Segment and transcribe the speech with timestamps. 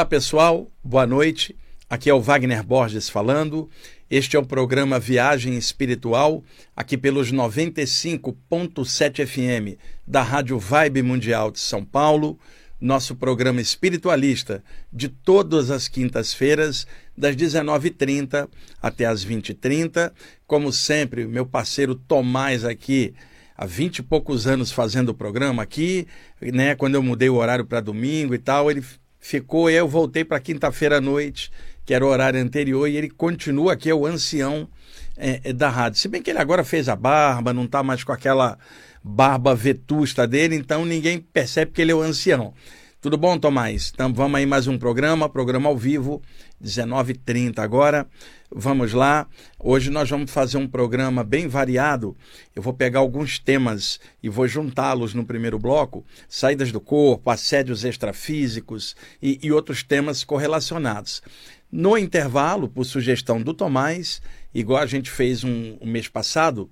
[0.00, 1.54] Olá pessoal, boa noite.
[1.90, 3.68] Aqui é o Wagner Borges falando.
[4.10, 6.42] Este é o programa Viagem Espiritual,
[6.74, 12.38] aqui pelos 95.7 FM da Rádio Vibe Mundial de São Paulo.
[12.80, 18.48] Nosso programa espiritualista de todas as quintas-feiras, das 19h30
[18.80, 20.12] até as 20h30.
[20.46, 23.12] Como sempre, meu parceiro Tomás aqui
[23.54, 26.06] há vinte e poucos anos fazendo o programa aqui,
[26.40, 26.74] né?
[26.74, 28.82] Quando eu mudei o horário para domingo e tal, ele
[29.20, 31.52] ficou, eu voltei para quinta-feira à noite,
[31.84, 34.68] que era o horário anterior, e ele continua aqui, é o ancião
[35.16, 36.00] é, é da rádio.
[36.00, 38.58] Se bem que ele agora fez a barba, não está mais com aquela
[39.04, 42.54] barba vetusta dele, então ninguém percebe que ele é o ancião.
[43.00, 43.90] Tudo bom, Tomás?
[43.94, 46.20] Então vamos aí mais um programa, programa ao vivo,
[46.62, 48.06] 19h30 agora.
[48.52, 49.28] Vamos lá.
[49.60, 52.16] Hoje nós vamos fazer um programa bem variado.
[52.52, 57.84] Eu vou pegar alguns temas e vou juntá-los no primeiro bloco: saídas do corpo, assédios
[57.84, 61.22] extrafísicos e, e outros temas correlacionados.
[61.70, 64.20] No intervalo, por sugestão do Tomás,
[64.52, 66.68] igual a gente fez um, um mês passado,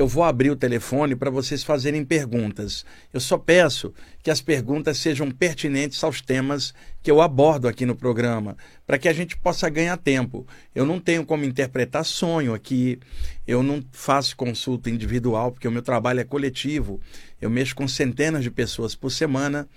[0.00, 2.84] eu vou abrir o telefone para vocês fazerem perguntas.
[3.12, 7.94] Eu só peço que as perguntas sejam pertinentes aos temas que eu abordo aqui no
[7.94, 8.56] programa,
[8.86, 10.46] para que a gente possa ganhar tempo.
[10.74, 12.98] Eu não tenho como interpretar sonho aqui,
[13.46, 17.00] eu não faço consulta individual, porque o meu trabalho é coletivo.
[17.40, 19.68] Eu mexo com centenas de pessoas por semana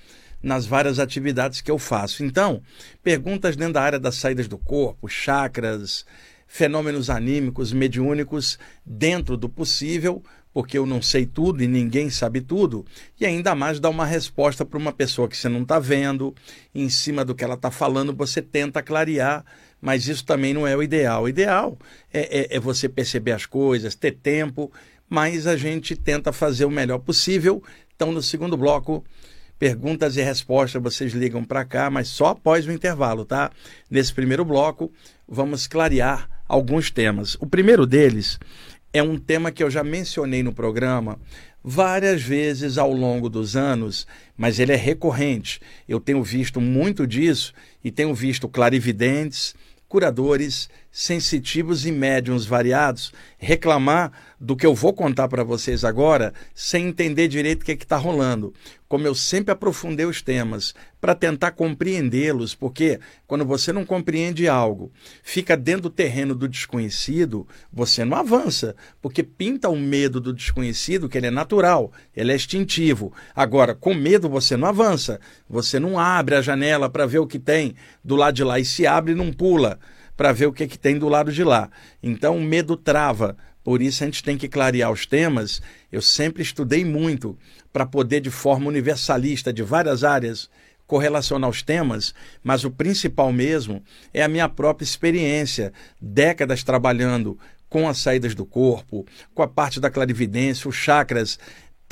[0.41, 2.23] nas várias atividades que eu faço.
[2.23, 2.61] Então,
[3.01, 6.05] perguntas dentro da área das saídas do corpo, chakras,
[6.53, 10.21] fenômenos anímicos, mediúnicos, dentro do possível,
[10.53, 12.85] porque eu não sei tudo e ninguém sabe tudo,
[13.19, 16.31] e ainda mais dar uma resposta para uma pessoa que você não está vendo,
[16.73, 19.43] em cima do que ela está falando, você tenta clarear,
[19.81, 21.23] mas isso também não é o ideal.
[21.23, 21.75] O ideal
[22.13, 24.71] é, é, é você perceber as coisas, ter tempo,
[25.09, 27.63] mas a gente tenta fazer o melhor possível.
[27.95, 29.03] Então, no segundo bloco,
[29.57, 33.49] Perguntas e respostas vocês ligam para cá, mas só após o intervalo, tá?
[33.89, 34.91] Nesse primeiro bloco,
[35.25, 37.35] vamos clarear alguns temas.
[37.39, 38.39] O primeiro deles
[38.93, 41.19] é um tema que eu já mencionei no programa
[41.63, 44.05] várias vezes ao longo dos anos,
[44.37, 45.59] mas ele é recorrente.
[45.89, 49.55] Eu tenho visto muito disso e tenho visto clarividentes,
[49.87, 56.87] curadores, sensitivos e médiums variados reclamar do que eu vou contar para vocês agora, sem
[56.87, 58.53] entender direito o que é está rolando.
[58.87, 62.97] Como eu sempre aprofundei os temas, para tentar compreendê-los, porque
[63.27, 64.89] quando você não compreende algo,
[65.21, 71.09] fica dentro do terreno do desconhecido, você não avança, porque pinta o medo do desconhecido,
[71.09, 73.11] que ele é natural, ele é instintivo.
[73.35, 77.37] Agora, com medo você não avança, você não abre a janela para ver o que
[77.37, 79.79] tem do lado de lá e se abre e não pula
[80.15, 81.69] para ver o que, que tem do lado de lá.
[82.01, 83.35] Então o medo trava.
[83.61, 85.61] Por isso a gente tem que clarear os temas.
[85.91, 87.37] Eu sempre estudei muito
[87.73, 90.49] para poder, de forma universalista, de várias áreas,
[90.93, 93.81] correlacionar os temas, mas o principal mesmo
[94.13, 97.35] é a minha própria experiência, décadas trabalhando
[97.67, 99.03] com as saídas do corpo,
[99.33, 101.39] com a parte da clarividência, os chakras,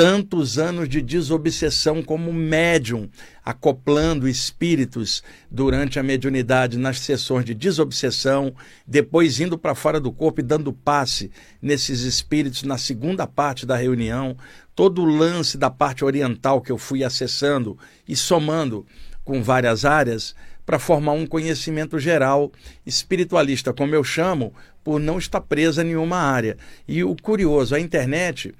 [0.01, 3.07] tantos anos de desobsessão como médium,
[3.45, 8.51] acoplando espíritos durante a mediunidade nas sessões de desobsessão,
[8.87, 11.29] depois indo para fora do corpo e dando passe
[11.61, 14.35] nesses espíritos na segunda parte da reunião,
[14.73, 18.83] todo o lance da parte oriental que eu fui acessando e somando
[19.23, 20.33] com várias áreas
[20.65, 22.51] para formar um conhecimento geral
[22.83, 24.51] espiritualista, como eu chamo,
[24.83, 26.57] por não estar presa em nenhuma área.
[26.87, 28.51] E o curioso, a internet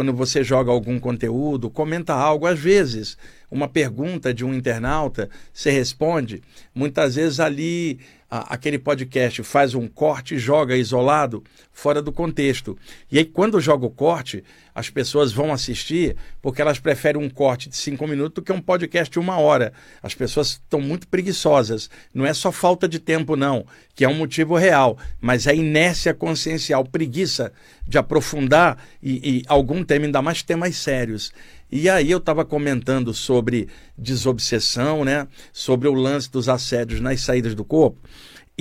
[0.00, 3.18] quando você joga algum conteúdo, comenta algo, às vezes
[3.50, 6.40] uma pergunta de um internauta, você responde,
[6.74, 8.00] muitas vezes ali
[8.30, 11.42] a, aquele podcast faz um corte e joga isolado
[11.72, 12.78] fora do contexto.
[13.10, 17.68] E aí, quando joga o corte, as pessoas vão assistir porque elas preferem um corte
[17.68, 19.72] de cinco minutos do que um podcast de uma hora.
[20.02, 21.90] As pessoas estão muito preguiçosas.
[22.14, 26.14] Não é só falta de tempo, não, que é um motivo real, mas é inércia
[26.14, 27.52] consciencial, preguiça
[27.86, 31.32] de aprofundar e, e algum tema, ainda mais temas sérios.
[31.72, 35.28] E aí eu estava comentando sobre desobsessão, né?
[35.52, 37.98] sobre o lance dos assédios nas saídas do corpo.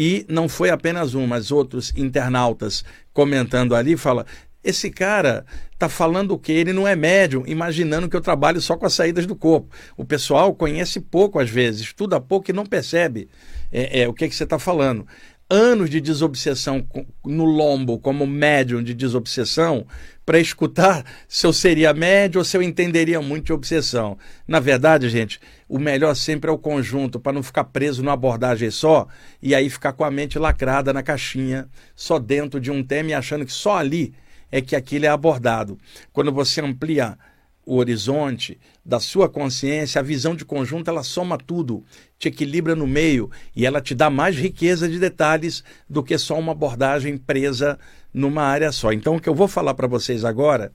[0.02, 4.26] E não foi apenas um, mas outros internautas comentando ali, fala,
[4.64, 6.54] esse cara está falando o quê?
[6.54, 9.76] Ele não é médium, imaginando que eu trabalho só com as saídas do corpo.
[9.98, 13.28] O pessoal conhece pouco às vezes, estuda pouco e não percebe
[13.70, 15.06] é, é o que, que você está falando
[15.50, 16.88] anos de desobsessão
[17.26, 19.86] no lombo como médium de desobsessão
[20.26, 24.18] para escutar se eu seria médium ou se eu entenderia muito de obsessão.
[24.48, 28.72] Na verdade, gente, o melhor sempre é o conjunto para não ficar preso numa abordagem
[28.72, 29.08] só
[29.40, 33.14] e aí ficar com a mente lacrada na caixinha, só dentro de um tema e
[33.14, 34.14] achando que só ali
[34.52, 35.78] é que aquilo é abordado.
[36.12, 37.18] Quando você amplia
[37.64, 41.84] o horizonte, da sua consciência, a visão de conjunto, ela soma tudo,
[42.18, 46.40] te equilibra no meio e ela te dá mais riqueza de detalhes do que só
[46.40, 47.78] uma abordagem presa
[48.14, 48.92] numa área só.
[48.92, 50.72] Então, o que eu vou falar para vocês agora,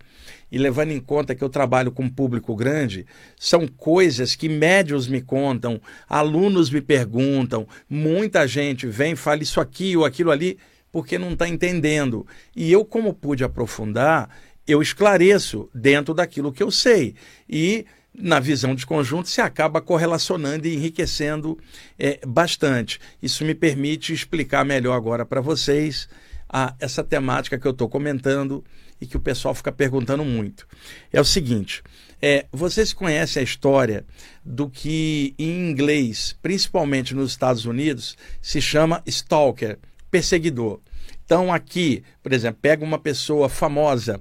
[0.50, 5.08] e levando em conta que eu trabalho com um público grande, são coisas que médios
[5.08, 10.58] me contam, alunos me perguntam, muita gente vem e fala isso aqui ou aquilo ali,
[10.92, 12.26] porque não está entendendo.
[12.54, 14.30] E eu, como pude aprofundar,
[14.66, 17.14] eu esclareço dentro daquilo que eu sei.
[17.48, 17.84] E
[18.16, 21.58] na visão de conjunto se acaba correlacionando e enriquecendo
[21.98, 23.00] é, bastante.
[23.20, 26.08] Isso me permite explicar melhor agora para vocês
[26.56, 28.64] a, essa temática que eu estou comentando
[29.00, 30.68] e que o pessoal fica perguntando muito.
[31.12, 31.82] É o seguinte:
[32.22, 34.06] é, vocês conhecem a história
[34.44, 40.78] do que em inglês, principalmente nos Estados Unidos, se chama stalker, perseguidor.
[41.24, 44.20] Então, aqui, por exemplo, pega uma pessoa famosa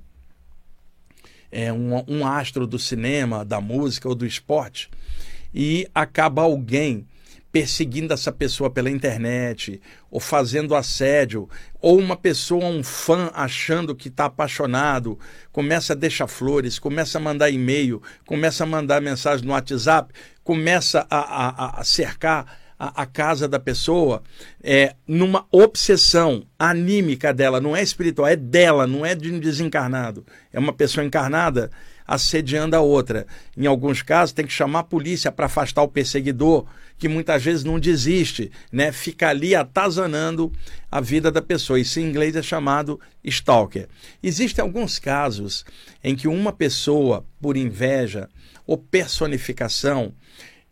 [1.52, 4.90] é, um, um astro do cinema, da música ou do esporte,
[5.54, 7.06] e acaba alguém
[7.54, 9.80] perseguindo essa pessoa pela internet,
[10.10, 11.48] ou fazendo assédio,
[11.80, 15.20] ou uma pessoa, um fã, achando que está apaixonado,
[15.52, 20.12] começa a deixar flores, começa a mandar e-mail, começa a mandar mensagem no WhatsApp,
[20.44, 24.24] começa a, a, a cercar a, a casa da pessoa
[24.64, 30.26] é, numa obsessão anímica dela, não é espiritual, é dela, não é de um desencarnado.
[30.52, 31.70] É uma pessoa encarnada
[32.06, 33.28] assediando a outra.
[33.56, 36.66] Em alguns casos, tem que chamar a polícia para afastar o perseguidor,
[36.98, 38.92] que muitas vezes não desiste, né?
[38.92, 40.52] fica ali atazanando
[40.92, 41.80] a vida da pessoa.
[41.80, 43.88] Isso em inglês é chamado stalker.
[44.22, 45.66] Existem alguns casos
[46.04, 48.30] em que uma pessoa, por inveja
[48.66, 50.14] ou personificação,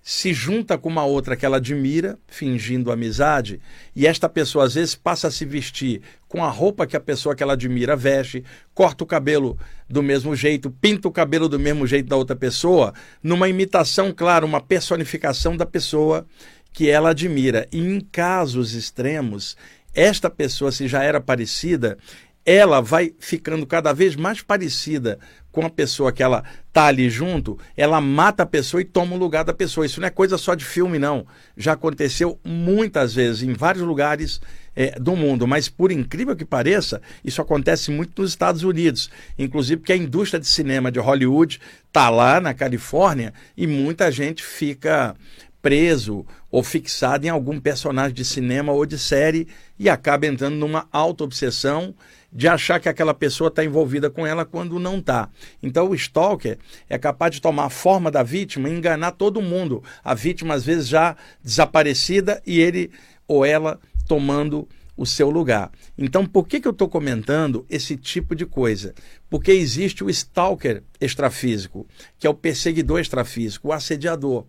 [0.04, 3.62] se junta com uma outra que ela admira, fingindo amizade,
[3.96, 7.36] e esta pessoa às vezes passa a se vestir com a roupa que a pessoa
[7.36, 8.44] que ela admira veste,
[8.74, 9.58] corta o cabelo
[9.88, 14.48] do mesmo jeito, pinta o cabelo do mesmo jeito da outra pessoa, numa imitação, claro,
[14.48, 16.26] uma personificação da pessoa
[16.74, 17.68] que ela admira.
[17.72, 19.56] E em casos extremos,
[19.94, 21.98] esta pessoa, se já era parecida,
[22.46, 25.20] ela vai ficando cada vez mais parecida
[25.52, 29.20] com a pessoa que ela tá ali junto, ela mata a pessoa e toma o
[29.20, 29.86] lugar da pessoa.
[29.86, 31.26] Isso não é coisa só de filme, não.
[31.58, 34.40] Já aconteceu muitas vezes em vários lugares
[34.74, 39.82] é, do mundo, mas por incrível que pareça, isso acontece muito nos Estados Unidos, inclusive
[39.82, 41.60] porque a indústria de cinema de Hollywood
[41.92, 45.14] tá lá na Califórnia e muita gente fica
[45.62, 49.48] preso ou fixado em algum personagem de cinema ou de série
[49.78, 51.94] e acaba entrando numa auto-obsessão
[52.32, 55.30] de achar que aquela pessoa está envolvida com ela quando não está.
[55.62, 56.58] Então o stalker
[56.90, 59.84] é capaz de tomar a forma da vítima e enganar todo mundo.
[60.04, 62.92] A vítima, às vezes, já desaparecida e ele
[63.28, 64.68] ou ela tomando
[65.02, 65.72] o seu lugar.
[65.98, 68.94] Então, por que, que eu estou comentando esse tipo de coisa?
[69.32, 71.88] Porque existe o stalker extrafísico,
[72.20, 74.46] que é o perseguidor extrafísico, o assediador.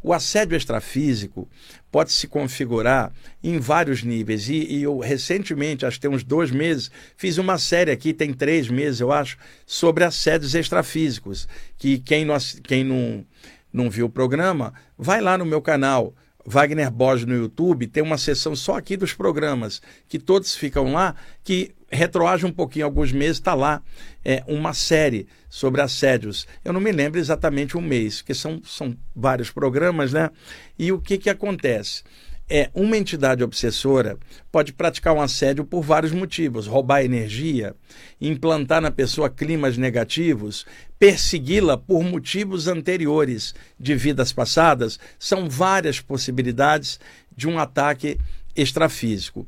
[0.00, 1.48] O assédio extrafísico
[1.90, 3.12] pode se configurar
[3.42, 4.48] em vários níveis.
[4.48, 8.32] E, e, eu recentemente, acho que tem uns dois meses, fiz uma série aqui, tem
[8.32, 9.36] três meses, eu acho,
[9.66, 11.48] sobre assédios extrafísicos.
[11.76, 13.26] Que quem não, quem não,
[13.72, 16.14] não viu o programa, vai lá no meu canal
[16.46, 21.14] Wagner Borges no YouTube, tem uma sessão só aqui dos programas, que todos ficam lá,
[21.42, 23.82] que retroage um pouquinho, alguns meses, está lá
[24.24, 26.46] é, uma série sobre assédios.
[26.64, 30.30] Eu não me lembro exatamente um mês, porque são, são vários programas, né?
[30.78, 32.02] E o que, que acontece?
[32.48, 34.18] É uma entidade obsessora
[34.52, 37.74] pode praticar um assédio por vários motivos: roubar energia,
[38.20, 40.64] implantar na pessoa climas negativos,
[40.98, 44.98] persegui-la por motivos anteriores de vidas passadas.
[45.18, 47.00] São várias possibilidades
[47.36, 48.18] de um ataque
[48.54, 49.46] extrafísico.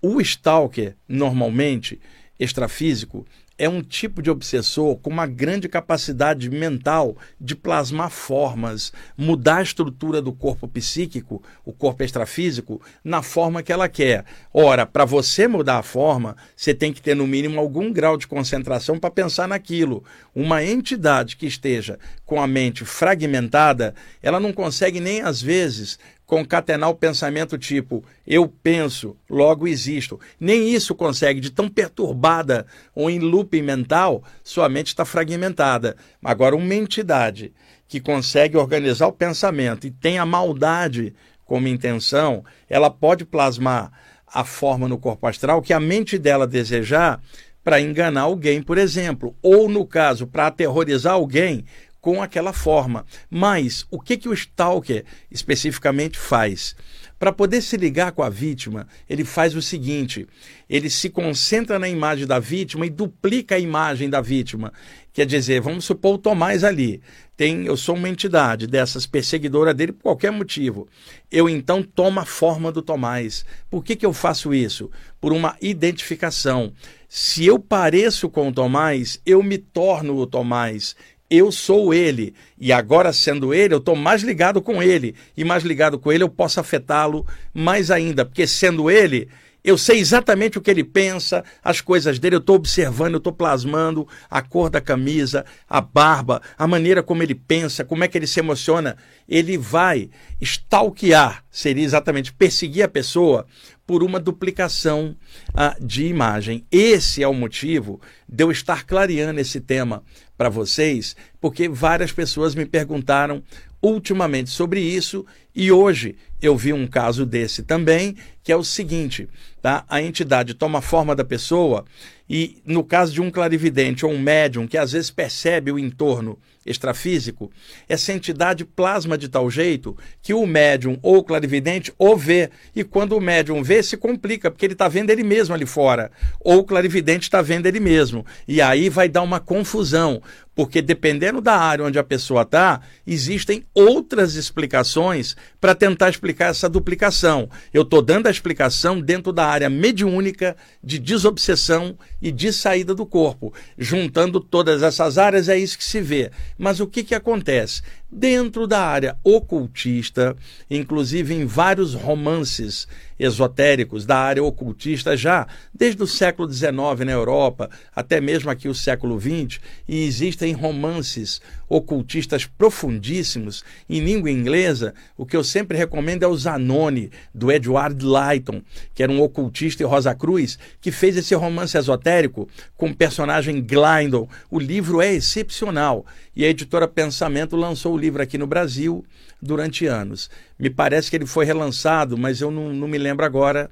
[0.00, 2.00] O stalker, normalmente,
[2.38, 3.24] extrafísico,
[3.58, 9.62] é um tipo de obsessor com uma grande capacidade mental de plasmar formas, mudar a
[9.62, 14.24] estrutura do corpo psíquico, o corpo extrafísico, na forma que ela quer.
[14.52, 18.26] Ora, para você mudar a forma, você tem que ter no mínimo algum grau de
[18.26, 20.04] concentração para pensar naquilo.
[20.34, 25.98] Uma entidade que esteja com a mente fragmentada, ela não consegue nem às vezes
[26.32, 30.18] concatenar o pensamento tipo eu penso, logo existo.
[30.40, 35.94] Nem isso consegue, de tão perturbada ou em looping mental, sua mente está fragmentada.
[36.24, 37.52] Agora, uma entidade
[37.86, 43.92] que consegue organizar o pensamento e tem a maldade como intenção, ela pode plasmar
[44.26, 47.20] a forma no corpo astral que a mente dela desejar
[47.62, 51.66] para enganar alguém, por exemplo, ou no caso, para aterrorizar alguém
[52.02, 53.06] com aquela forma.
[53.30, 56.76] Mas o que, que o Stalker especificamente faz?
[57.18, 60.26] Para poder se ligar com a vítima, ele faz o seguinte:
[60.68, 64.72] ele se concentra na imagem da vítima e duplica a imagem da vítima.
[65.12, 67.00] Quer dizer, vamos supor o Tomás ali.
[67.36, 70.88] Tem, eu sou uma entidade dessas perseguidora dele por qualquer motivo.
[71.30, 73.44] Eu então tomo a forma do Tomás.
[73.70, 74.90] Por que, que eu faço isso?
[75.20, 76.72] Por uma identificação.
[77.08, 80.96] Se eu pareço com o Tomás, eu me torno o Tomás
[81.32, 82.34] eu sou ele.
[82.58, 85.14] E agora, sendo ele, eu estou mais ligado com ele.
[85.34, 88.22] E mais ligado com ele, eu posso afetá-lo mais ainda.
[88.22, 89.30] Porque sendo ele,
[89.64, 93.32] eu sei exatamente o que ele pensa, as coisas dele, eu estou observando, eu estou
[93.32, 98.18] plasmando a cor da camisa, a barba, a maneira como ele pensa, como é que
[98.18, 98.98] ele se emociona.
[99.26, 103.46] Ele vai stalkear, seria exatamente perseguir a pessoa
[103.86, 105.16] por uma duplicação
[105.50, 106.66] uh, de imagem.
[106.70, 110.02] Esse é o motivo de eu estar clareando esse tema
[110.42, 113.44] para vocês, porque várias pessoas me perguntaram
[113.80, 119.28] ultimamente sobre isso e hoje eu vi um caso desse também, que é o seguinte,
[119.60, 119.84] tá?
[119.88, 121.84] A entidade toma forma da pessoa
[122.28, 126.36] e no caso de um clarividente ou um médium que às vezes percebe o entorno
[126.64, 127.50] extrafísico,
[127.88, 132.50] essa entidade plasma de tal jeito que o médium ou o clarividente o vê.
[132.74, 136.10] E quando o médium vê, se complica, porque ele está vendo ele mesmo ali fora.
[136.40, 138.24] Ou o clarividente está vendo ele mesmo.
[138.46, 140.22] E aí vai dar uma confusão,
[140.54, 146.68] porque dependendo da área onde a pessoa está, existem outras explicações para tentar explicar essa
[146.68, 147.48] duplicação.
[147.72, 153.06] Eu estou dando a explicação dentro da área mediúnica de desobsessão e de saída do
[153.06, 153.52] corpo.
[153.78, 156.30] Juntando todas essas áreas, é isso que se vê.
[156.58, 157.82] Mas o que, que acontece?
[158.10, 160.36] Dentro da área ocultista,
[160.70, 162.86] inclusive em vários romances
[163.22, 166.72] esotéricos da área ocultista, já desde o século XIX
[167.04, 174.30] na Europa, até mesmo aqui o século XX, e existem romances ocultistas profundíssimos em língua
[174.30, 174.92] inglesa.
[175.16, 178.60] O que eu sempre recomendo é o Zanoni, do Edward Lighton,
[178.92, 183.62] que era um ocultista e Rosa Cruz, que fez esse romance esotérico com o personagem
[183.62, 184.28] Glindon.
[184.50, 189.04] O livro é excepcional e a editora Pensamento lançou o livro aqui no Brasil
[189.42, 190.30] durante anos.
[190.56, 193.68] Me parece que ele foi relançado, mas eu não, não me lembro agora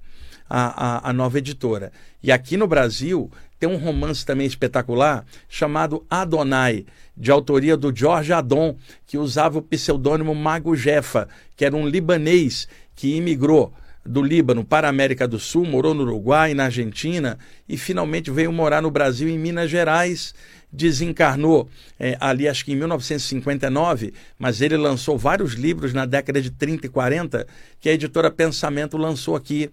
[0.48, 1.92] a, a, a nova editora.
[2.20, 6.86] E aqui no Brasil tem um romance também espetacular chamado Adonai,
[7.16, 12.66] de autoria do George Adon, que usava o pseudônimo Mago Jefa, que era um libanês
[12.96, 13.72] que imigrou
[14.04, 18.50] do Líbano para a América do Sul, morou no Uruguai, na Argentina e finalmente veio
[18.50, 20.34] morar no Brasil, em Minas Gerais.
[20.72, 26.50] Desencarnou é, ali, acho que em 1959, mas ele lançou vários livros na década de
[26.50, 27.46] 30 e 40
[27.80, 29.70] que a editora Pensamento lançou aqui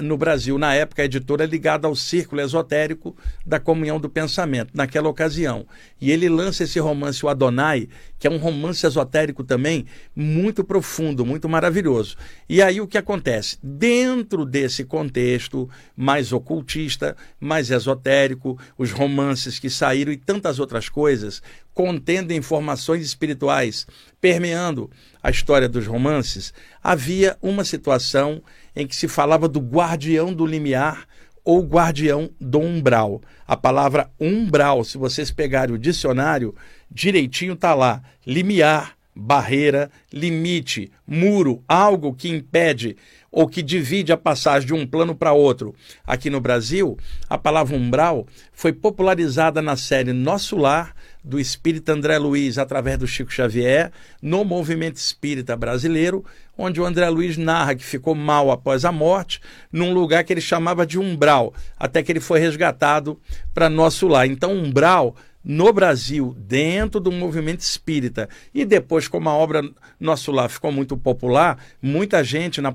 [0.00, 5.08] no Brasil, na época, a editora ligada ao círculo esotérico da comunhão do pensamento, naquela
[5.08, 5.66] ocasião.
[6.00, 7.88] E ele lança esse romance, o Adonai,
[8.18, 12.16] que é um romance esotérico também muito profundo, muito maravilhoso.
[12.48, 13.58] E aí o que acontece?
[13.62, 21.42] Dentro desse contexto mais ocultista, mais esotérico, os romances que saíram e tantas outras coisas,
[21.74, 23.86] contendo informações espirituais,
[24.20, 24.90] permeando
[25.22, 26.52] a história dos romances,
[26.82, 28.42] havia uma situação
[28.74, 31.06] em que se falava do guardião do limiar
[31.44, 33.20] ou guardião do umbral.
[33.46, 36.54] A palavra umbral, se vocês pegarem o dicionário,
[36.90, 42.96] direitinho está lá: limiar, barreira, limite, muro, algo que impede
[43.32, 45.74] ou que divide a passagem de um plano para outro.
[46.06, 46.98] Aqui no Brasil,
[47.28, 53.06] a palavra umbral foi popularizada na série Nosso Lar, do espírita André Luiz, através do
[53.06, 56.24] Chico Xavier, no movimento espírita brasileiro,
[56.58, 59.40] onde o André Luiz narra que ficou mal após a morte,
[59.72, 63.18] num lugar que ele chamava de umbral, até que ele foi resgatado
[63.54, 64.26] para Nosso Lar.
[64.26, 69.62] Então, umbral no Brasil, dentro do movimento espírita, e depois, como a obra
[69.98, 72.72] Nosso Lar ficou muito popular, muita gente na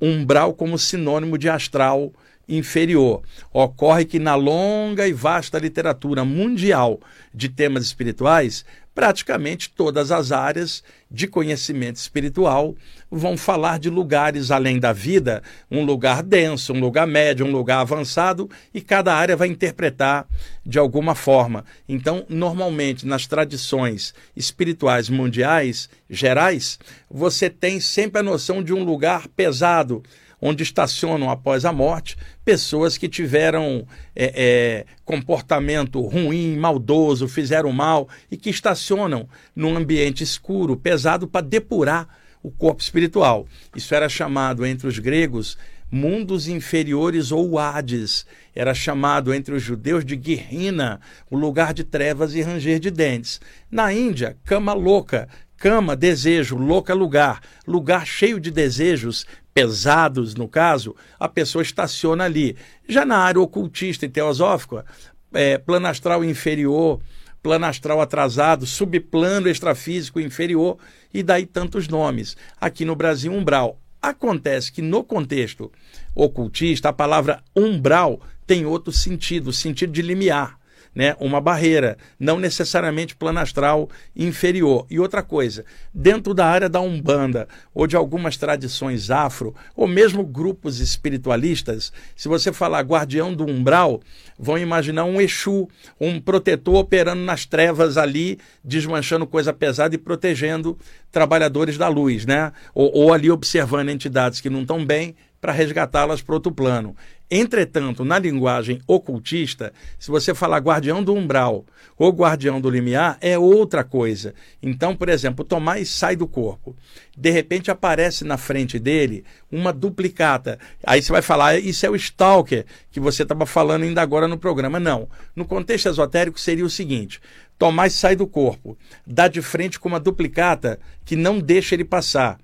[0.00, 2.12] umbral como sinônimo de astral
[2.48, 3.22] inferior.
[3.52, 7.00] Ocorre que na longa e vasta literatura mundial
[7.32, 8.64] de temas espirituais,
[8.94, 12.74] praticamente todas as áreas de conhecimento espiritual
[13.10, 17.80] vão falar de lugares além da vida, um lugar denso, um lugar médio, um lugar
[17.80, 20.26] avançado, e cada área vai interpretar
[20.64, 21.64] de alguma forma.
[21.88, 26.78] Então, normalmente, nas tradições espirituais mundiais gerais,
[27.10, 30.02] você tem sempre a noção de um lugar pesado,
[30.46, 38.06] onde estacionam após a morte pessoas que tiveram é, é, comportamento ruim, maldoso, fizeram mal
[38.30, 42.06] e que estacionam num ambiente escuro, pesado, para depurar
[42.42, 43.46] o corpo espiritual.
[43.74, 45.56] Isso era chamado entre os gregos
[45.90, 48.26] mundos inferiores ou Hades.
[48.54, 53.40] Era chamado entre os judeus de Guirrina, o lugar de trevas e ranger de dentes.
[53.70, 57.40] Na Índia, cama louca, cama, desejo, louca, lugar.
[57.66, 59.24] Lugar cheio de desejos
[59.54, 62.56] pesados, no caso, a pessoa estaciona ali.
[62.88, 64.84] Já na área ocultista e teosófica,
[65.32, 67.00] é, plano astral inferior,
[67.40, 70.76] plano astral atrasado, subplano extrafísico inferior,
[71.12, 72.36] e daí tantos nomes.
[72.60, 73.78] Aqui no Brasil, umbral.
[74.02, 75.70] Acontece que no contexto
[76.14, 80.58] ocultista, a palavra umbral tem outro sentido, sentido de limiar
[80.94, 84.86] né, uma barreira, não necessariamente plano astral inferior.
[84.88, 90.24] E outra coisa, dentro da área da Umbanda ou de algumas tradições afro, ou mesmo
[90.24, 94.00] grupos espiritualistas, se você falar guardião do umbral,
[94.38, 95.68] vão imaginar um Exu,
[96.00, 100.78] um protetor operando nas trevas ali, desmanchando coisa pesada e protegendo
[101.10, 102.52] trabalhadores da luz, né?
[102.74, 106.96] Ou, ou ali observando entidades que não estão bem para resgatá-las para outro plano.
[107.30, 111.66] Entretanto, na linguagem ocultista, se você falar guardião do umbral
[111.98, 114.32] ou guardião do limiar, é outra coisa.
[114.62, 116.74] Então, por exemplo, Tomás sai do corpo.
[117.14, 119.22] De repente aparece na frente dele
[119.52, 120.58] uma duplicata.
[120.82, 124.38] Aí você vai falar, isso é o stalker que você estava falando ainda agora no
[124.38, 124.80] programa.
[124.80, 125.10] Não.
[125.36, 127.20] No contexto esotérico seria o seguinte:
[127.58, 132.38] Tomás sai do corpo, dá de frente com uma duplicata que não deixa ele passar.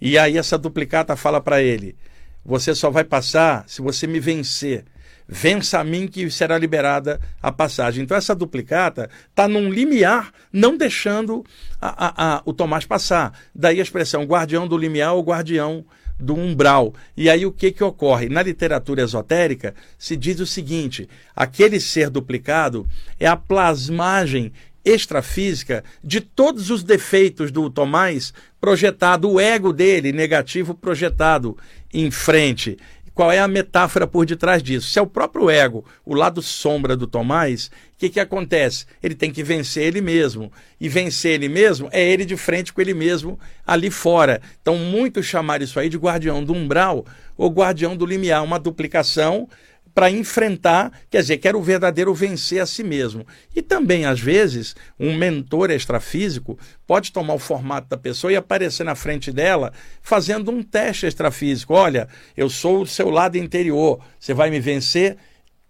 [0.00, 1.94] E aí essa duplicata fala para ele:
[2.44, 4.84] você só vai passar se você me vencer.
[5.28, 8.02] Vença a mim que será liberada a passagem.
[8.02, 11.44] Então, essa duplicata está num limiar, não deixando
[11.78, 13.38] a, a, a, o Tomás passar.
[13.54, 15.84] Daí a expressão guardião do limiar ou guardião
[16.18, 16.94] do umbral.
[17.16, 18.28] E aí o que, que ocorre?
[18.28, 22.88] Na literatura esotérica se diz o seguinte: aquele ser duplicado
[23.20, 24.52] é a plasmagem
[24.84, 31.56] extrafísica de todos os defeitos do Tomás projetado, o ego dele negativo projetado
[31.92, 32.76] em frente.
[33.18, 34.90] Qual é a metáfora por detrás disso?
[34.90, 38.86] Se é o próprio ego, o lado sombra do Tomás, o que, que acontece?
[39.02, 40.52] Ele tem que vencer ele mesmo.
[40.80, 44.40] E vencer ele mesmo é ele de frente com ele mesmo ali fora.
[44.62, 47.04] Então, muitos chamaram isso aí de guardião do umbral
[47.36, 49.48] ou guardião do limiar, uma duplicação
[49.98, 53.26] para enfrentar, quer dizer, quero o verdadeiro vencer a si mesmo.
[53.52, 58.84] E também, às vezes, um mentor extrafísico pode tomar o formato da pessoa e aparecer
[58.84, 61.74] na frente dela fazendo um teste extrafísico.
[61.74, 62.06] Olha,
[62.36, 65.16] eu sou o seu lado interior, você vai me vencer?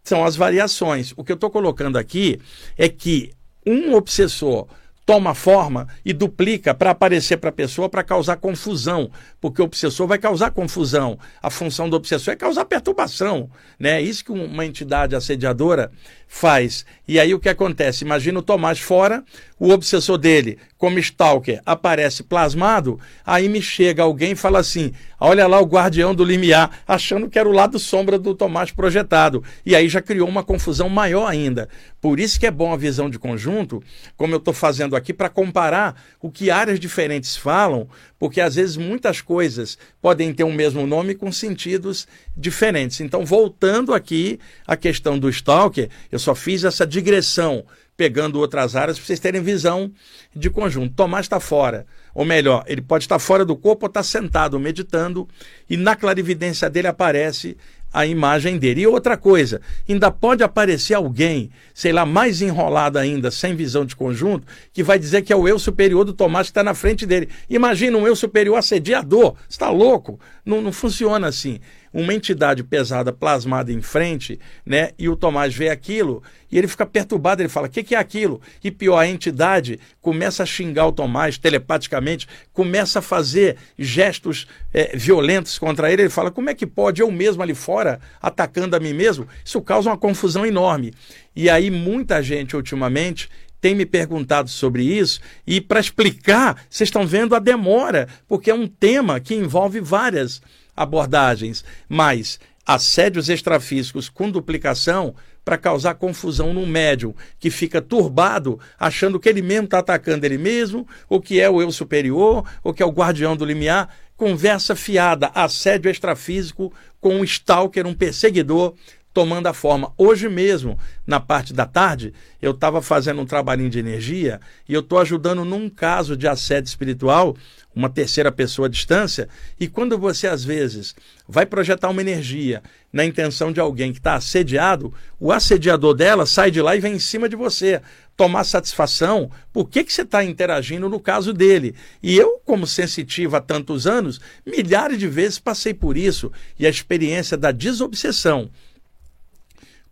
[0.04, 1.14] São as variações.
[1.16, 2.38] O que eu estou colocando aqui
[2.76, 3.32] é que
[3.64, 4.68] um obsessor
[5.08, 10.06] toma forma e duplica para aparecer para a pessoa para causar confusão, porque o obsessor
[10.06, 11.18] vai causar confusão.
[11.42, 13.48] A função do obsessor é causar perturbação,
[13.80, 14.02] né?
[14.02, 15.90] Isso que uma entidade assediadora
[16.28, 16.84] faz.
[17.08, 18.04] E aí o que acontece?
[18.04, 19.24] Imagina o Tomás fora,
[19.58, 25.46] o obsessor dele, como stalker, aparece plasmado, aí me chega alguém e fala assim: olha
[25.46, 29.42] lá o guardião do limiar, achando que era o lado sombra do Tomás projetado.
[29.64, 31.66] E aí já criou uma confusão maior ainda.
[32.00, 33.82] Por isso que é bom a visão de conjunto,
[34.16, 38.76] como eu estou fazendo aqui, para comparar o que áreas diferentes falam, porque às vezes
[38.76, 42.06] muitas coisas podem ter o um mesmo nome com sentidos
[42.36, 43.00] diferentes.
[43.00, 47.64] Então, voltando aqui à questão do stalker, eu só fiz essa digressão
[47.98, 49.90] pegando outras áreas para vocês terem visão
[50.32, 50.94] de conjunto.
[50.94, 51.84] Tomás está fora,
[52.14, 55.28] ou melhor, ele pode estar fora do corpo ou estar sentado meditando
[55.68, 57.56] e na clarividência dele aparece
[57.92, 58.82] a imagem dele.
[58.82, 63.96] E outra coisa, ainda pode aparecer alguém, sei lá, mais enrolado ainda, sem visão de
[63.96, 67.06] conjunto, que vai dizer que é o eu superior do Tomás que está na frente
[67.06, 67.28] dele.
[67.48, 70.20] Imagina um eu superior assediador, está louco?
[70.44, 71.60] Não, não funciona assim
[71.92, 74.90] uma entidade pesada plasmada em frente, né?
[74.98, 77.98] E o Tomás vê aquilo e ele fica perturbado, ele fala: "O que, que é
[77.98, 84.46] aquilo?" E pior, a entidade começa a xingar o Tomás telepaticamente, começa a fazer gestos
[84.72, 86.02] é, violentos contra ele.
[86.02, 89.60] Ele fala: "Como é que pode eu mesmo ali fora atacando a mim mesmo?" Isso
[89.60, 90.92] causa uma confusão enorme.
[91.34, 93.28] E aí muita gente ultimamente
[93.60, 98.54] tem me perguntado sobre isso e para explicar, vocês estão vendo a demora, porque é
[98.54, 100.40] um tema que envolve várias
[100.82, 105.14] abordagens, mas assédios extrafísicos com duplicação
[105.44, 110.36] para causar confusão no médium, que fica turbado, achando que ele mesmo está atacando ele
[110.36, 113.88] mesmo, ou que é o eu superior, ou que é o guardião do limiar.
[114.14, 118.74] Conversa fiada, assédio extrafísico com um stalker, um perseguidor,
[119.12, 119.92] tomando a forma.
[119.96, 124.80] Hoje mesmo, na parte da tarde, eu estava fazendo um trabalhinho de energia e eu
[124.80, 127.36] estou ajudando num caso de assédio espiritual
[127.78, 130.96] uma terceira pessoa à distância, e quando você, às vezes,
[131.28, 132.60] vai projetar uma energia
[132.92, 136.94] na intenção de alguém que está assediado, o assediador dela sai de lá e vem
[136.94, 137.80] em cima de você
[138.16, 141.72] tomar satisfação por que, que você está interagindo no caso dele.
[142.02, 146.70] E eu, como sensitivo há tantos anos, milhares de vezes passei por isso, e a
[146.70, 148.50] experiência da desobsessão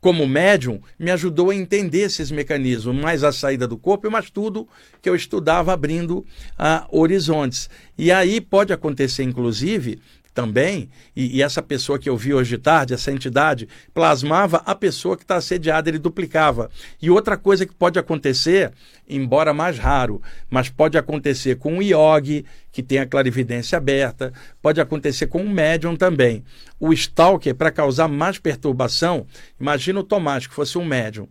[0.06, 4.68] como médium, me ajudou a entender esses mecanismos, mais a saída do corpo, mas tudo
[5.02, 6.24] que eu estudava abrindo
[6.56, 7.68] ah, horizontes.
[7.98, 9.98] E aí pode acontecer, inclusive,
[10.36, 14.74] também, e, e, essa pessoa que eu vi hoje de tarde, essa entidade, plasmava a
[14.74, 16.70] pessoa que está assediada, ele duplicava.
[17.00, 18.70] E outra coisa que pode acontecer,
[19.08, 20.20] embora mais raro,
[20.50, 25.48] mas pode acontecer com o iogue, que tem a clarividência aberta, pode acontecer com um
[25.48, 26.44] médium também.
[26.78, 29.26] O stalker, para causar mais perturbação,
[29.58, 31.26] imagina o Tomás, que fosse um médium.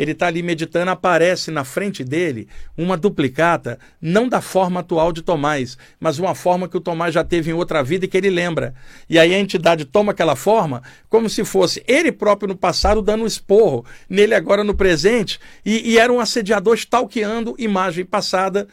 [0.00, 5.20] Ele está ali meditando, aparece na frente dele uma duplicata, não da forma atual de
[5.20, 8.30] Tomás, mas uma forma que o Tomás já teve em outra vida e que ele
[8.30, 8.74] lembra.
[9.10, 13.24] E aí a entidade toma aquela forma como se fosse ele próprio no passado dando
[13.24, 18.66] um esporro nele agora no presente, e, e era um assediador stalkeando imagem passada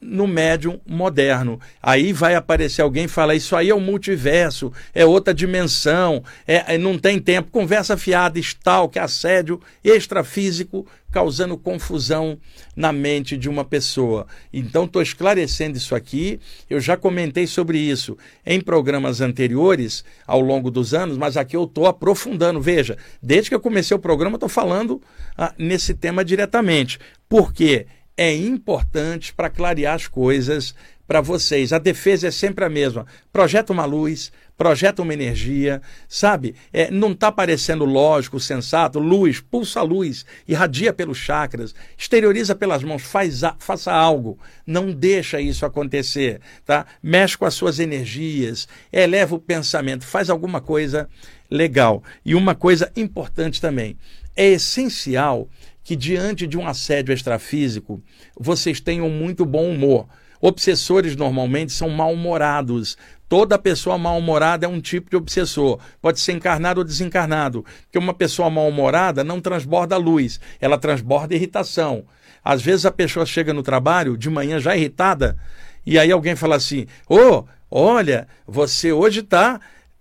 [0.00, 1.60] no médium moderno.
[1.82, 6.74] Aí vai aparecer alguém e fala: Isso aí é um multiverso, é outra dimensão, é,
[6.74, 7.50] é não tem tempo.
[7.50, 12.38] Conversa fiada, stalk, assédio extrafísico, causando confusão
[12.74, 14.26] na mente de uma pessoa.
[14.52, 16.40] Então, estou esclarecendo isso aqui.
[16.68, 21.64] Eu já comentei sobre isso em programas anteriores, ao longo dos anos, mas aqui eu
[21.64, 22.60] estou aprofundando.
[22.60, 25.02] Veja, desde que eu comecei o programa, estou falando
[25.36, 26.98] ah, nesse tema diretamente.
[27.28, 27.86] Por quê?
[27.86, 30.74] Porque é importante para clarear as coisas
[31.08, 31.72] para vocês.
[31.72, 33.06] A defesa é sempre a mesma.
[33.32, 36.54] Projeta uma luz, projeta uma energia, sabe?
[36.70, 38.98] É, não está parecendo lógico, sensato.
[38.98, 44.38] Luz, pulsa a luz, irradia pelos chakras, exterioriza pelas mãos, faz a, faça algo.
[44.66, 46.84] Não deixa isso acontecer, tá?
[47.02, 51.08] Mexe com as suas energias, eleva o pensamento, faz alguma coisa
[51.50, 52.04] legal.
[52.22, 53.96] E uma coisa importante também,
[54.36, 55.48] é essencial
[55.82, 58.02] que diante de um assédio extrafísico,
[58.38, 60.06] vocês tenham muito bom humor.
[60.40, 62.96] Obsessores normalmente são mal-humorados.
[63.28, 65.78] Toda pessoa mal-humorada é um tipo de obsessor.
[66.00, 67.64] Pode ser encarnado ou desencarnado.
[67.82, 72.04] Porque uma pessoa mal-humorada não transborda luz, ela transborda irritação.
[72.42, 75.36] Às vezes a pessoa chega no trabalho de manhã já irritada,
[75.84, 79.60] e aí alguém fala assim: Ô, oh, olha, você hoje está